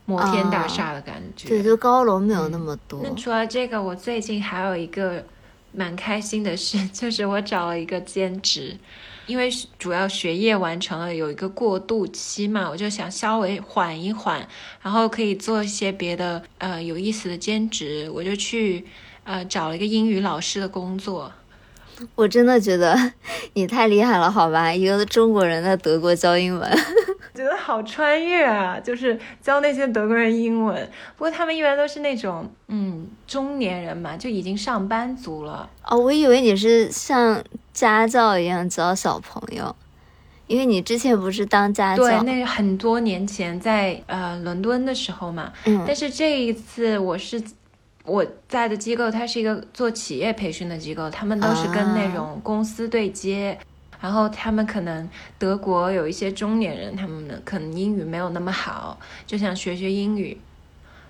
[0.05, 1.49] 摩天大厦的感觉。
[1.49, 3.01] 对，就高楼没有那么多。
[3.05, 5.25] 那除了这个，我最近还有一个
[5.73, 8.77] 蛮开心的事， 就是我找了一个兼职，
[9.27, 9.49] 因为
[9.79, 14.45] 主要学业完成了，有一个过渡期嘛，我就想稍微缓一缓，
[14.83, 18.85] 然后可以做一些别的呃有意思的兼职，我就去
[19.23, 21.33] 呃找了一个英语老师的工作。
[22.15, 22.97] 我真的觉得
[23.55, 24.73] 你太厉害了，好吧？
[24.73, 26.71] 一个中国人在德国教英文，
[27.35, 28.79] 觉得好穿越啊！
[28.79, 35.69] 就是教那些德国人英文，不过他们一般都是那种嗯中年人嘛，就已经上班族了。
[35.87, 37.43] 哦，我以为你是像
[37.73, 39.75] 家教一样教小朋友，
[40.47, 42.03] 因为你之前不是当家教？
[42.05, 45.53] 对，那很多年前在呃伦敦的时候嘛。
[45.65, 45.83] 嗯。
[45.87, 47.43] 但是这一次我是。
[48.05, 53.57] 我在的机构，它是一个做企业培训的机构，他们都是跟那种公司对接，
[54.01, 60.37] 然后他们可能德国有一些中年人，他们可能英语没有那么好，就想学学英语，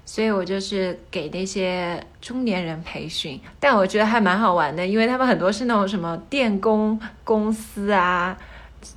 [0.05, 8.37] 所以我就是给那些中年人培训，但我觉得还蛮好玩的，因为他们很多是那种什么电工公司啊，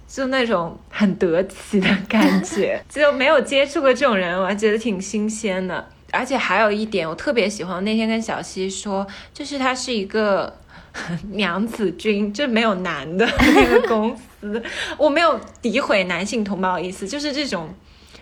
[0.06, 5.88] 就那种很得体的感觉， 就没有接触过这种人，我还觉得挺新鲜的。
[6.16, 7.84] 而且还有一点，我特别喜欢。
[7.84, 10.58] 那天跟小溪说，就是它是一个
[11.34, 14.64] 娘子军，就没有男的那个 公司。
[14.98, 17.74] 我没有诋毁男性同胞的意思，就是这种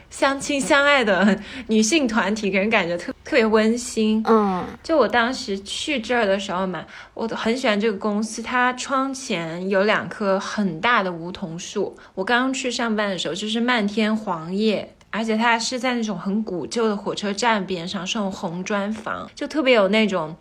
[0.10, 1.38] 相亲相爱的
[1.68, 4.24] 女性团体，给人感觉特特别温馨。
[4.28, 11.96] 嗯，就我当时去这儿的时候嘛，我很喜欢这个公司，它窗前有两棵很大的梧桐树。
[12.16, 14.96] 我刚刚去上班的时候，就是漫天黄叶。
[15.16, 20.36] 而且它是在那种很古旧的火车站边上，是那种红砖房，就特别有那种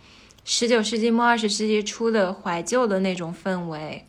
[0.46, 4.06] 十九世纪末二十世纪初的怀旧的那种氛围。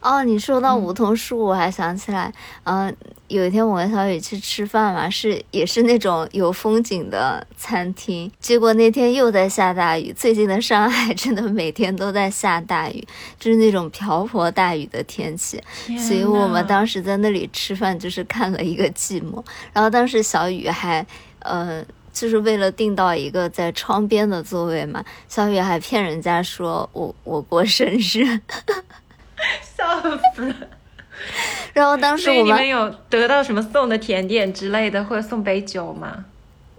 [0.00, 2.32] 哦，你说到梧桐树，我还想起来，
[2.62, 2.94] 嗯，
[3.26, 10.12] 有一天我跟小雨去吃饭嘛，是也是那种有风景的餐厅，结果那天又在下大雨。
[10.12, 13.06] 最近的上海真的每天都在下大雨，
[13.40, 15.60] 就是那种瓢泼大雨的天气，
[15.98, 19.44] 所以我们当时在那里吃饭就是看了一个寂寞。
[19.72, 21.04] 然后当时小雨还，
[21.40, 28.40] 呃，就是为了订到一个在窗边的座位嘛，小雨还骗人家说我我过生日。
[29.62, 30.00] 笑
[30.34, 30.54] 死了！
[31.72, 36.24] 然后当时我们有得到什么送的甜点之类的，或者送杯酒吗？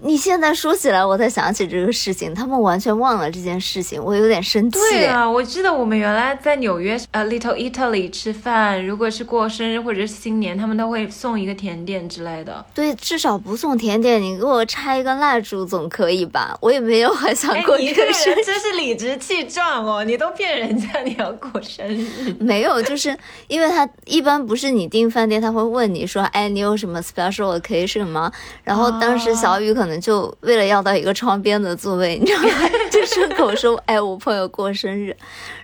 [0.01, 4.79] 你现在说起来，我才想起这个事情，他们完全忘了这件事情，我有点生气。
[4.79, 12.65] 对啊，我记得我们原来在纽约呃 Little Italy 吃饭，如果是过生日或者是新年，他们都会送一个甜点之类的。
[12.73, 16.57] 对，至少不送甜点，你给我插一根蜡烛总可以吧？
[16.61, 20.05] 我也没有很想过你个生日，真是理直气壮哦！
[20.05, 23.13] 你都骗人家你要过生日，没有，就是
[23.49, 28.31] 因为他一般不是你订饭店，他会问你说，哎，你有什么 special occasion 吗？
[28.63, 29.88] 然后当时小雨可能。
[29.89, 32.49] 能就为了要到一个窗边的座位，你知道吗？
[32.89, 35.15] 就顺口说：“哎，我朋友过生日。”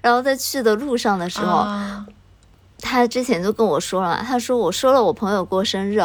[0.01, 1.65] 然后在去的路上的时候，
[2.81, 5.95] 他之前就跟我说了，他说：“我说了我朋友过生日。”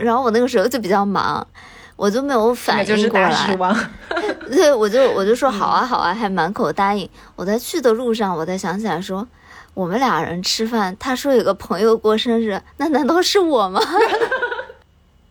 [0.00, 1.46] 然后我那个时候就比较忙，
[1.94, 3.56] 我就没有反应过来。
[4.50, 7.08] 对，我就我就说好啊好啊，还满口答应。
[7.36, 9.26] 我在去的路上，我才想起来说。
[9.74, 13.80] 我们俩人吃饭，他说有个朋友过生日，那难道是我吗？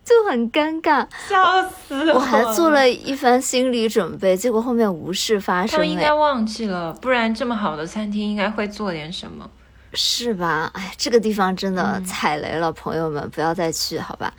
[0.04, 2.16] 就很尴尬，笑死我！
[2.16, 5.72] 我还做了一番心理准备，结果后面无事发生。
[5.72, 9.50] 他们应该忘记了，不然这么好的餐厅应该会做点什么，
[9.94, 10.70] 是吧？
[10.74, 14.32] 哎，这个地方真的踩雷了，朋友们不要再去，好吧？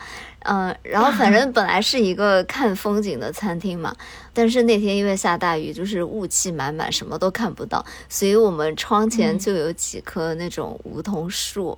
[0.48, 3.92] 嗯，然后反正本来是一个看风景的餐厅嘛，
[4.32, 11.76] 但是那天因为下大雨，就是雾气满满，什么都看不到，所以我们窗前就有几棵那种梧桐树。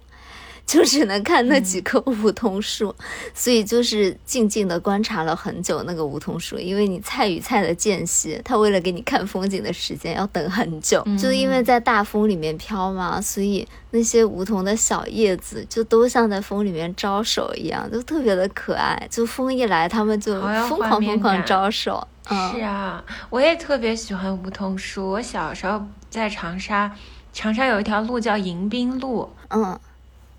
[0.68, 2.94] 就只能看那几棵梧桐树，
[3.34, 19.08] 所以就是静静的观察了很久那个梧桐树，因为你菜与菜的间隙，它为了给你看风景的时间要等很久，就因为在大风里面飘嘛，所以那些梧桐的小叶子就都像在风里面招手一样，就特别的可爱。
[19.10, 22.06] 就风一来，它们就疯狂疯狂招手。
[22.28, 25.12] 是啊，我也特别喜欢梧桐树。
[25.12, 26.92] 我小时候在长沙，
[27.32, 29.80] 长沙有一条路叫迎宾路，嗯。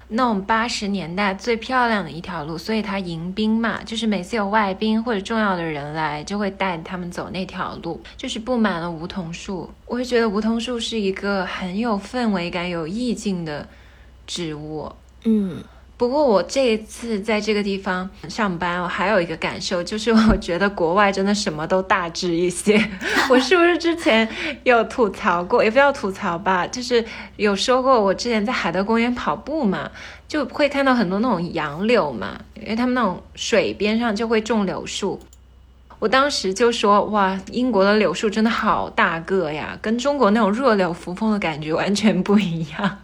[0.09, 9.71] 那种八十年代最漂亮的一条路，所以它迎宾嘛，就是每次有外宾或者重要的人来，就会带他们走那条路，就是布满了梧桐树。
[9.87, 13.69] 我会觉得梧桐树是一个很有氛围感、有意境的
[14.27, 14.91] 植物。
[15.25, 15.63] 嗯。
[15.99, 22.80] 不过我这一次在这个地方上班，我还有一个感受，就是我觉得国外真的什么都大致一些。
[23.28, 24.26] 我是不是之前
[24.62, 25.62] 有吐槽过？
[25.64, 27.05] 也不要吐槽吧，就是
[27.36, 29.90] 有说过，我之前在海德公园跑步嘛，
[30.28, 35.20] 就会看到很多那种杨柳嘛，因为他们那种水边上就会种柳树。
[35.99, 42.99] 我当时就说，哇，英国的柳树真的好大个呀，跟中国那种弱柳扶风的感觉完全不一样。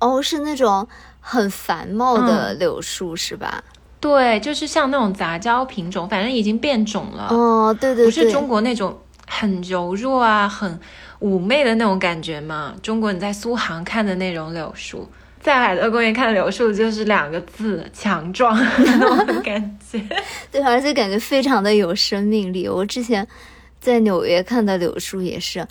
[0.00, 0.88] 哦，是那种。
[1.24, 3.62] 很繁茂的柳树是吧？
[4.00, 7.28] 对，就是像那种杂交品种，反正已经变种了。
[7.30, 8.98] 哦，对对对，不是中国那种
[9.28, 10.78] 很柔弱啊、很
[11.20, 12.74] 妩媚的那种感觉嘛。
[12.82, 15.08] 中国你在苏杭看的那种柳树，
[15.40, 20.04] 在海德公园看的柳树就是两个字：强壮那种感觉。
[20.50, 22.68] 对，而且感觉非常的有生命力。
[22.68, 23.24] 我之前
[23.80, 25.64] 在纽约看的柳树也是。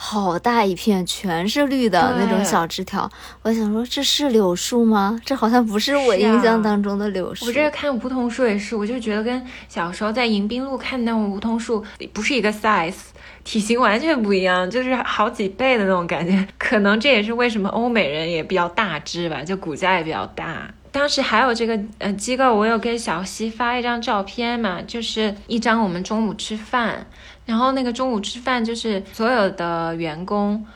[0.00, 3.10] 好大一片，全是绿的那种小枝条。
[3.42, 5.20] 我想说，这是柳树吗？
[5.24, 7.46] 这好像不是我印象当中的柳树。
[7.46, 12.94] 我这看梧桐树也是，我就觉得跟小时候在迎宾路看那种梧桐树不是一个 size，
[13.42, 16.46] 体型完全不一样，就是好几倍的那种感觉。
[16.56, 20.72] 可能这也是为什么欧美人也比较大只吧，就骨架也比较大。
[20.92, 27.06] 当时还有这个呃机构，我有给小西发一张照片嘛，就是一张我们中午吃饭。
[27.48, 30.66] 然后那个中午吃饭，就是所有的员工，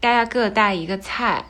[0.00, 1.46] 大家各带一个菜，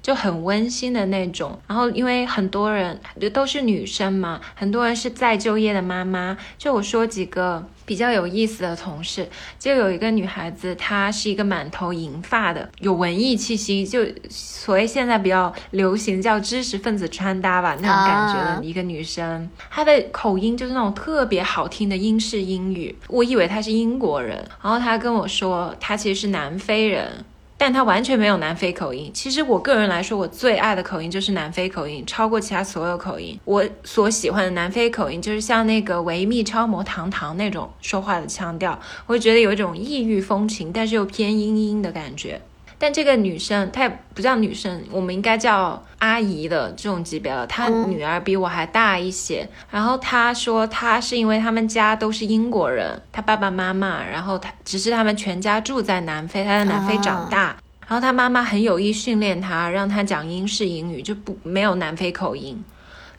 [0.00, 1.60] 就很温馨的那种。
[1.66, 3.00] 然后因为很多人
[3.32, 6.38] 都是女生嘛，很多人是再就业的妈妈。
[6.56, 7.68] 就我说几个。
[7.86, 9.28] 比较有意思的同事，
[9.58, 19.48] 就有一个女孩子，她是一个满头银发的，有文艺气息，就所谓现在比较流行叫知识分子穿搭吧那种感觉的一个女生。
[19.70, 27.24] 她的口音就是那种特别好听的英式英语，我以为她是英国人，然后她跟我说她其实是南非人。
[27.56, 29.10] 但他完全没有南非口音。
[29.14, 33.38] 其实我个人来说，我最爱的口音就是南非口音，超过其他所有口音。
[33.44, 42.40] 我所喜欢的南非口音，就是像那个维密超模糖糖那种说话的腔调，我会觉得有一种异域风情，但是又偏英英的感觉。
[42.78, 47.46] 但这个女生她也不叫女生，我们应该叫阿姨的这种级别了。
[47.46, 49.48] 她女儿比我还大一些。
[49.70, 57.56] 然后她说，她是因为他们家都是英国人，她爸爸妈妈，然后她只是他们全家住在南非，她在南非长大。
[57.86, 62.62] 然后她妈妈很有意训练她，让她讲英式英语，就不没有南非口音，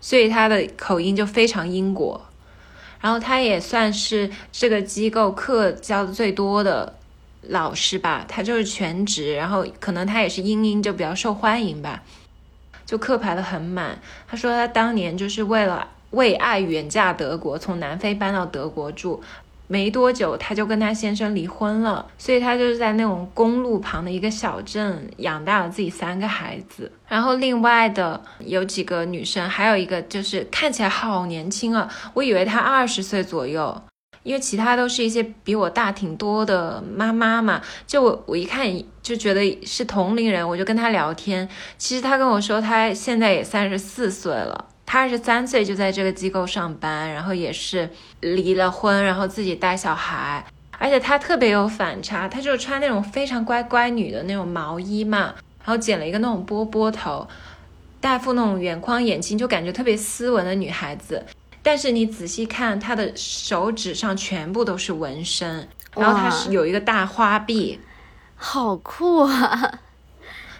[0.01, 2.21] 所以她的口音就非常英国。
[2.99, 6.95] 然后她也算是这个机构课教的最多的。
[7.49, 12.03] 老师吧，他就是全职，然后可能他也是英英，就比较受欢迎吧，
[12.85, 13.99] 就课排的很满。
[14.27, 19.21] 他说他当年就是为了为爱远嫁德国，从南非搬到德国住，
[19.67, 26.91] 没多久他就跟他先生离婚了，所以他就是在那种公路旁的一个小镇养大了自己三个孩子。
[27.07, 33.81] 然后另外的有几个女生，还有一个就是看起来好年轻啊，我以为她二十岁左右。
[34.25, 38.67] 因为其他都是一些比我大挺多的妈妈嘛，就我我一看
[39.03, 41.47] 就觉得是同龄人，我就跟她聊天。
[41.77, 47.87] 其实她跟我说她现在也三十四岁了，她二十三岁就在这个机构上班，然后也是
[48.21, 50.43] 离了婚，然后自己带小孩，
[50.79, 57.27] 而且她特别有反差，她就穿那种非常乖乖女的那种毛衣嘛，然后剪了一个那种波波头，
[58.01, 61.23] 戴副那种圆框眼镜，就感觉特别斯文的女孩子。
[61.65, 67.79] 但是你仔细看，他的手指上全部都是纹身，然后他是有一个大花臂，
[68.35, 69.79] 好酷啊！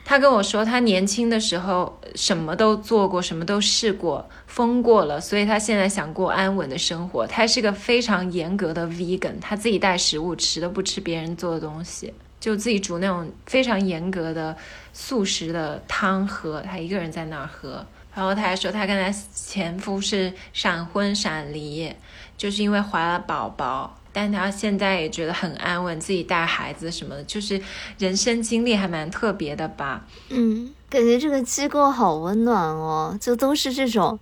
[0.04, 7.28] 他跟我说，他年轻的时候什么都做过，什么都试过，疯过了，所以他现在想过安稳的生活。
[7.28, 14.58] 他是个非常严格的 vegan，他自己带食物吃，都不吃别人做的东西，就自己煮那种非常严格的
[14.92, 17.86] 素食的汤喝，他一个人在那儿喝。
[18.16, 21.94] 然后他还说，他跟他前夫是闪婚闪离，
[22.38, 23.98] 就是因为怀了宝宝。
[24.14, 27.62] 但他现在也觉得很安稳，自己带孩子什么的，就是
[27.98, 30.06] 人生经历还蛮特别的吧。
[30.30, 34.18] 嗯，感觉这个机构好温暖哦，就都是这种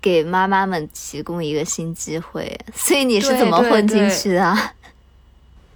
[0.00, 2.58] 给妈妈们提供一个新机会。
[2.74, 4.56] 所以你是怎么混进去的？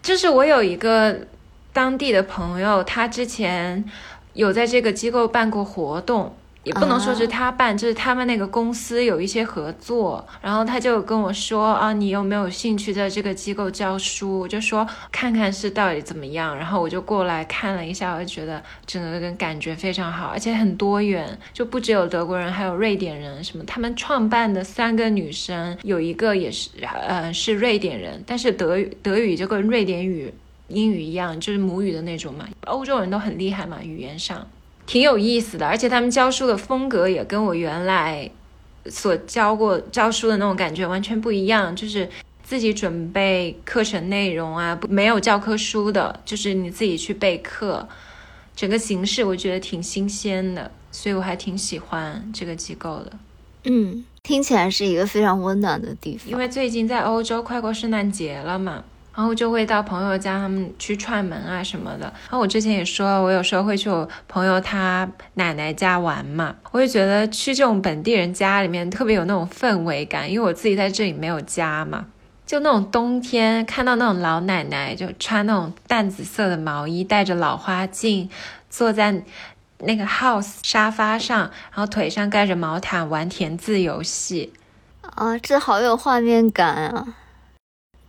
[0.02, 1.16] 就是我有一个
[1.72, 3.84] 当地的朋友，他之前
[4.32, 6.34] 有在这个机构办过活动。
[6.64, 14.40] 也不能说是他办，就是他们那个公司有一些合作，然后他就跟我说啊，你有没有兴趣在这个机构教书？
[14.40, 23.64] 我就说看看是到底怎么样，然后我就过来看了一下，我就觉得整个人感觉非常好，而且很多元，就不只有德国人，还有瑞典人什么。
[23.64, 30.32] 他们创办的三个女生，有一个也是呃是瑞典人，但是德语德语就跟瑞典语、
[30.68, 32.46] 英语一样，就是母语的那种嘛。
[32.66, 34.46] 欧洲人都很厉害嘛，语言上。
[34.86, 38.30] 挺有意思的，而且他们教书的风格也跟我原来
[38.86, 42.08] 所教过教书的那种感觉完全不一样，就是
[42.42, 47.88] 自己准备课程内容啊，没有教科书的，就是你自己去备课，
[48.54, 53.12] 整个形式我觉得挺新鲜的，所以我还挺喜欢这个机构的。
[53.64, 58.84] 嗯，听起来是一个非常温暖的地方，因为最近在欧洲快过圣诞节了嘛。
[59.14, 62.04] 然后就会到朋友家，他们去串门啊什么的。
[62.04, 66.56] 然后我之前也说，我有时候会去我朋友他奶奶家玩嘛。
[66.70, 72.06] 我就觉得去这种本地人家里面特别有那种氛围感，因为我自己在这里没有家嘛。
[72.46, 78.28] 就那种冬天看到那种老奶奶，就穿那种淡紫色的毛衣，戴着老花镜，
[78.68, 79.22] 坐在
[79.78, 84.52] 那个 house 沙发上，然后腿上盖着毛毯玩填字游戏。
[85.00, 87.06] 啊，这好有画面感啊！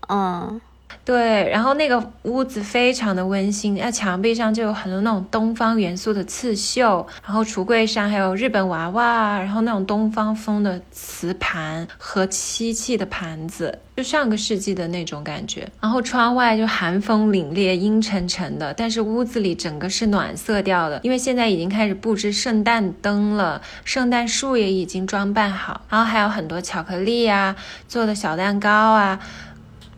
[0.07, 0.61] 嗯。
[1.05, 15.67] 对，然后那个屋子非常的温馨，那墙壁上就有很多那种东方元素的刺绣，然后橱柜上还有日本娃娃，然后那种东方风的瓷盘和漆器的盘子，就上个世纪的那种感觉。
[15.81, 27.53] 然后窗外就寒风凛冽，阴沉沉的，但是屋子里整个是暖色调的，因为现在已经开始布置圣诞灯了，圣诞树也已经装扮好，然后还有很多巧克力啊，
[27.89, 29.19] 做的小蛋糕啊。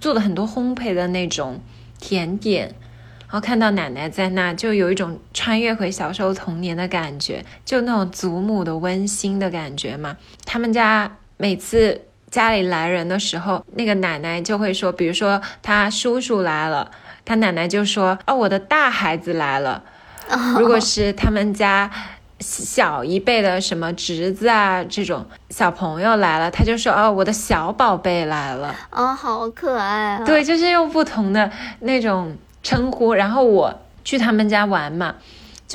[0.05, 1.59] 做的很多烘焙的那种
[1.99, 2.67] 甜点，
[3.21, 10.15] 然后看到奶奶在那，就有一种穿越回小时候童年的感觉，就那种祖母的温馨的感觉嘛。
[10.45, 11.99] 他们家每次
[12.29, 16.91] 家里来人的时候，那个奶奶就会说，比如说他叔叔来了，
[17.25, 19.83] 他奶奶就说：“哦，我的大孩子来了。”
[20.59, 21.89] 如果是他们家。
[22.39, 30.23] 小一辈的什么侄子啊，这种小朋友来了，他就说：“哦，我的小宝贝来了。”哦，好可爱啊！
[30.25, 33.13] 对，就是用不同的那种称呼。
[33.13, 33.73] 然后我
[34.03, 35.15] 去他们家玩嘛。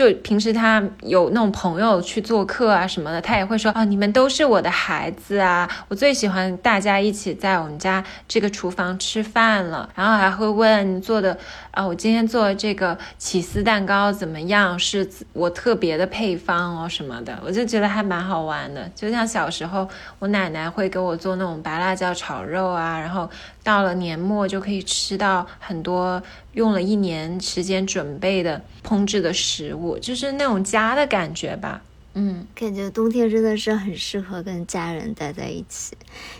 [0.01, 9.87] 就平时他有那种朋友去做客啊什么的，他也会说啊，你们都是我的孩子啊，我最喜欢大家一起在我们家这个厨房吃饭了。
[9.95, 11.37] 然后还会问做的
[11.71, 14.79] 啊，我今天做的这个起司蛋糕怎么样？
[14.79, 18.91] 是我特别的配方哦什么的，我就觉得还蛮好玩的。
[18.95, 19.87] 就像小时候，
[20.19, 23.29] 我奶奶会给我做那种白辣椒炒肉啊，然后。
[23.63, 31.83] 到了年末就可以吃到很多用了一年时间准备的烹制的食物，就是那种家的感觉吧。
[32.15, 35.97] 嗯，感觉冬天真的是很适合跟家人待在一起。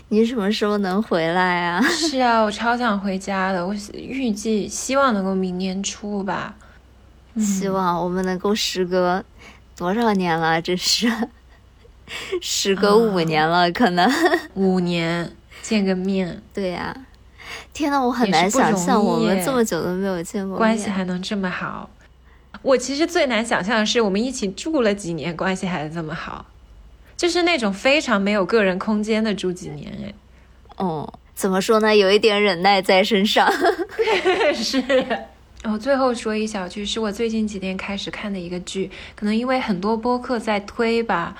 [0.09, 1.81] 你什么时候能回来啊？
[1.81, 3.65] 是啊，我超想回家的。
[3.65, 6.55] 我预计希望能够明年初吧。
[7.37, 9.23] 希望我们能够时隔
[9.77, 10.61] 多少年了？
[10.61, 11.09] 这是
[12.41, 14.11] 时隔五年了，可能
[14.55, 16.41] 五年见个面。
[16.53, 16.93] 对呀。
[17.73, 21.89] 天呐，我很难想象我们这么久都没有见过关系还能这么好。
[22.61, 26.45] 我其实最难想象的是，我们一起住了几年，关系还这么好，
[27.17, 29.91] 就是那种非常没有个人空间的住几年。
[30.03, 30.13] 哎，
[30.77, 31.95] 哦，怎么说呢？
[31.95, 33.51] 有一点忍耐在身上。
[34.53, 34.83] 是。
[35.63, 41.35] 我最后说一小句，是我最近几天开始看的一个剧，可能因为很多播客在推吧。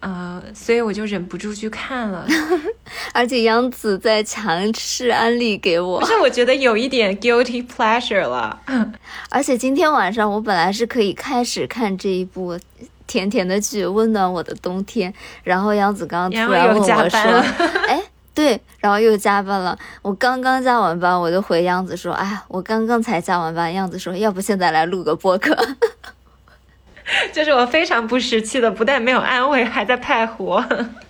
[0.00, 2.26] 呃，所以我就忍不住去看了。
[3.12, 8.60] 而且杨紫在强势安利给我，不是，我觉得有一点 guilty pleasure 了。
[9.30, 12.58] 而且今天晚上我本来是可以开始看这一部
[13.06, 17.18] 甜甜的剧《温暖我的冬天》，然后杨紫刚刚突然问我说：
[17.88, 18.02] “哎，
[18.34, 19.76] 对，然后又加班了。
[20.02, 23.72] 我刚刚加完班，我就回杨紫说：哎，我刚刚才加完班。
[23.72, 25.56] 杨紫说：要不现在来录个播客。”
[27.32, 30.64] 就是我非常不识趣的，不但没有安慰， 还在派活。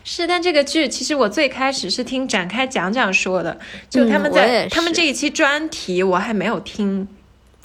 [0.05, 3.59] 是，但这个剧其实我最开始是听展开讲讲说的，
[3.91, 7.07] 就他们在他们这一期专题我还没有听。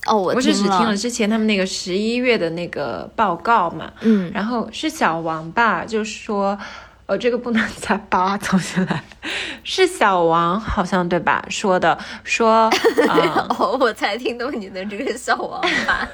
[0.05, 3.91] 哦，我我是只听了之前他们那个十一月的那个报告嘛。
[4.01, 6.57] 嗯，然后是小王吧，就说。
[7.05, 9.03] 呃，这个不能加八， 重新来。
[9.65, 11.43] 是小王好像对吧？
[11.49, 12.71] 说的说，
[13.59, 16.07] 哦，我才听懂你的这个小王吧。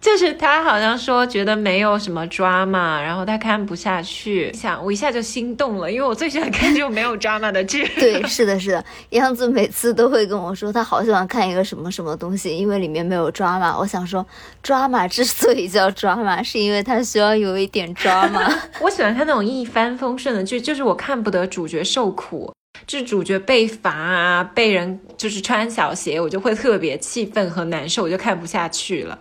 [0.00, 7.84] 就是他好像说觉得没有什么抓嘛，然后他看不下去，想我一下就心动了，因为我最喜欢看这种没有抓嘛的剧。
[7.96, 13.76] 对，是的，是的，杨子每次都会跟我说他好喜欢看一个什么什么东西，因为里面没有抓嘛。
[13.76, 14.24] 我想说，
[14.62, 18.48] 抓嘛之所以叫抓嘛，是因为它需要有一点抓嘛。
[18.80, 22.52] 我喜欢看那种一帆风顺的剧，就是我看不得主角受苦，
[22.86, 29.18] 就是主角被罚啊，被人就是穿小鞋，我就会特别气愤和难受，我就看不下去了。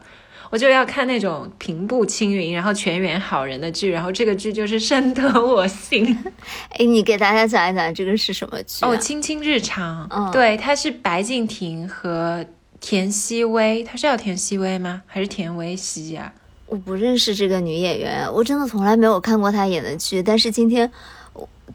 [0.50, 6.18] 我就要看那种平步青云，然后全员好人的剧，然后这个剧就是深得我心。
[6.78, 8.86] 哎，你给大家讲一讲这个是什么剧？
[8.86, 10.08] 哦，《卿卿日常》。
[10.16, 12.46] 嗯，对，它是白敬亭和
[12.80, 15.02] 田曦薇，他是叫田曦薇吗？
[15.06, 16.32] 还是田薇希呀？
[16.66, 20.22] 我不认识这个女演员，我真的从来没有看过她演的剧。
[20.22, 20.92] 但是今天，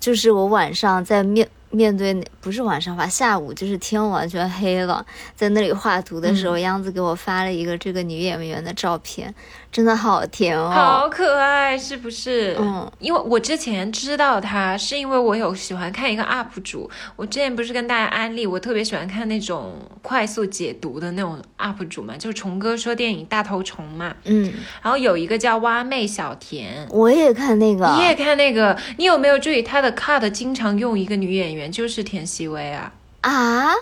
[0.00, 1.48] 就是我晚上在面。
[1.74, 9.32] 面对那不是晚上吧，下午就是天完全黑了，在那里画图的时候，央子给我发了一个这个女演员的照片。
[9.70, 12.54] 真的好甜哦，好可爱，是不是？
[12.60, 16.90] 嗯，因为我之前知道她，是因为我有喜欢看一个 UP 主。
[17.16, 19.72] 我之前不是跟大家安利，我特别喜欢看那种
[20.02, 24.14] 快速解读的那种 UP 主嘛，就是虫哥说电影大头虫嘛。
[24.24, 32.92] 嗯，然后有一个叫蛙妹小田，我也看那个，你也看那个，你有没有注意他的 cut 经常用一个女演员，就是田曦薇啊？
[33.20, 33.72] 啊？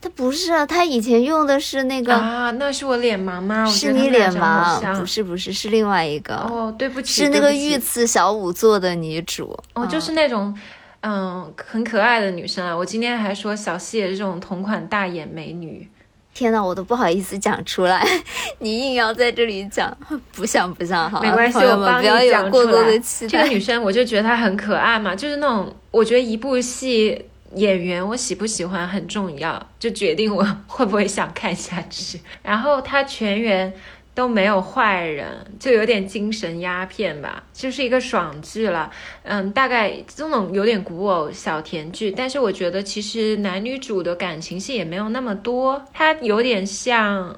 [0.00, 3.64] 他不是啊，他以前用的是那个啊，那是我脸盲吗？
[3.64, 4.98] 是你脸盲？
[4.98, 10.54] 不是不是，是另外一个哦，对不起，是那个御赐小五座的女主哦，就是那种
[11.00, 12.76] 嗯很可爱的女生啊。
[12.76, 15.88] 我今天还说小希也是这种同款大眼美女，
[16.34, 18.06] 天呐，我都不好意思讲出来，
[18.60, 19.96] 你硬要在这里讲，
[20.32, 21.18] 不像不像哈？
[21.22, 23.38] 没关系，我帮你讲过多的期待。
[23.38, 27.24] 这个女生我就觉得她很可爱嘛，就是那种我觉得一部戏。
[27.56, 32.20] 演员我喜不喜欢很重要，就决定我会不会想看下去。
[32.42, 33.72] 然后他全员
[34.14, 35.26] 都没有坏人，
[35.58, 38.90] 就有点精神鸦片吧，就是一个爽剧了。
[39.22, 45.84] 嗯，大概这种有点古偶小甜剧，但是我觉得其实男女主的感情戏也没有那么多。
[45.92, 47.36] 它有点像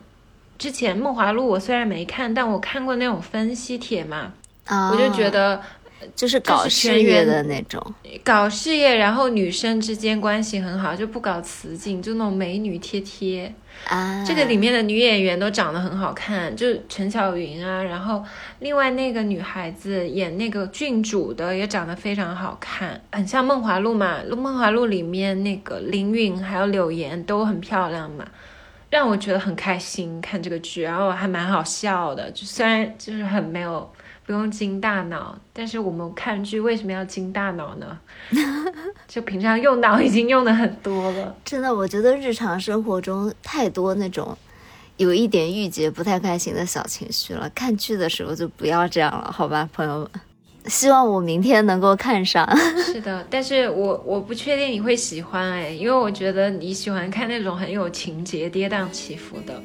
[0.58, 4.32] 之前《梦华录》，我虽然没看，但我看过那种分析帖嘛，
[4.68, 5.62] 我就觉得。
[6.14, 13.53] 就是搞事业的那种，搞事业，然后女生之间关系很好，就不搞雌竞，就那种美女贴贴
[13.88, 14.24] 啊。
[14.24, 18.22] 这个里面的女演员都长得很好看，就陈小云啊，然后
[18.61, 28.26] 另外那个女孩子演那个郡主的也长得非常好看，很像《梦华录》嘛，《梦华录》里面那个林允还有柳岩都很漂亮嘛，
[28.91, 33.91] 让我觉得很开心看这个剧，然后还蛮好笑的，就虽然就是很没有。
[34.24, 37.97] 不用经大脑，但是我们看剧为什么要经大脑呢？
[39.07, 41.32] 就平常用脑已经用的很多了。
[41.45, 44.37] 真的，我觉得日常生活中太多那种
[44.97, 47.49] 有一点郁结、不太开心的小情绪了。
[47.51, 50.11] 看剧的时候就不要这样了，好吧，朋友们。
[50.68, 52.46] 希望我明天能够看上。
[52.84, 59.60] 是的，但是我我不确定你会喜欢哎，因为我觉得你喜欢看那种很有情节、跌宕起伏的。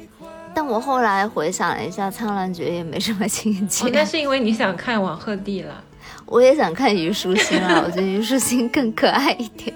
[0.54, 3.88] 但我后来回想了一下，《苍兰诀》也没什么情节。
[3.90, 5.82] 那是因为你想看王鹤棣了。
[6.26, 9.74] 我也想看虞书欣啊，我觉得虞书欣更可爱一点。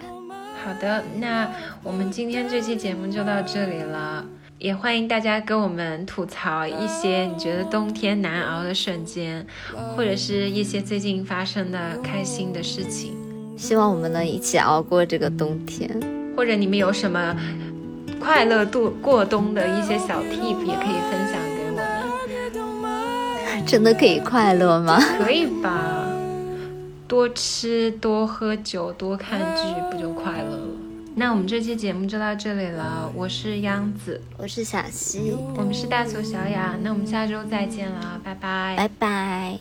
[0.64, 1.48] 好的，那
[1.82, 4.24] 我们今天这期节目就到这里了，
[4.66, 9.46] 也欢迎大家跟我们吐槽一些你觉得冬天难熬的瞬间，
[9.94, 13.16] 或者是一些最近发生的开心的事情。
[13.56, 15.88] 希望我们能一起熬过这个冬天，
[16.36, 17.36] 或者你们有什么？
[18.18, 21.76] 快乐度过冬的一些小 tip 也可以分享给我
[22.82, 23.64] 们。
[23.64, 25.00] 真的可以快乐吗？
[25.16, 26.08] 可以吧，
[27.06, 29.62] 多吃多喝酒多看剧，
[29.92, 30.65] 不就快乐了？
[31.18, 33.10] 那我们这期节目就到这里了。
[33.14, 36.76] 我是央子，我是小溪，我们是大俗小雅。
[36.82, 39.58] 那我们下周再见了，拜拜，拜拜。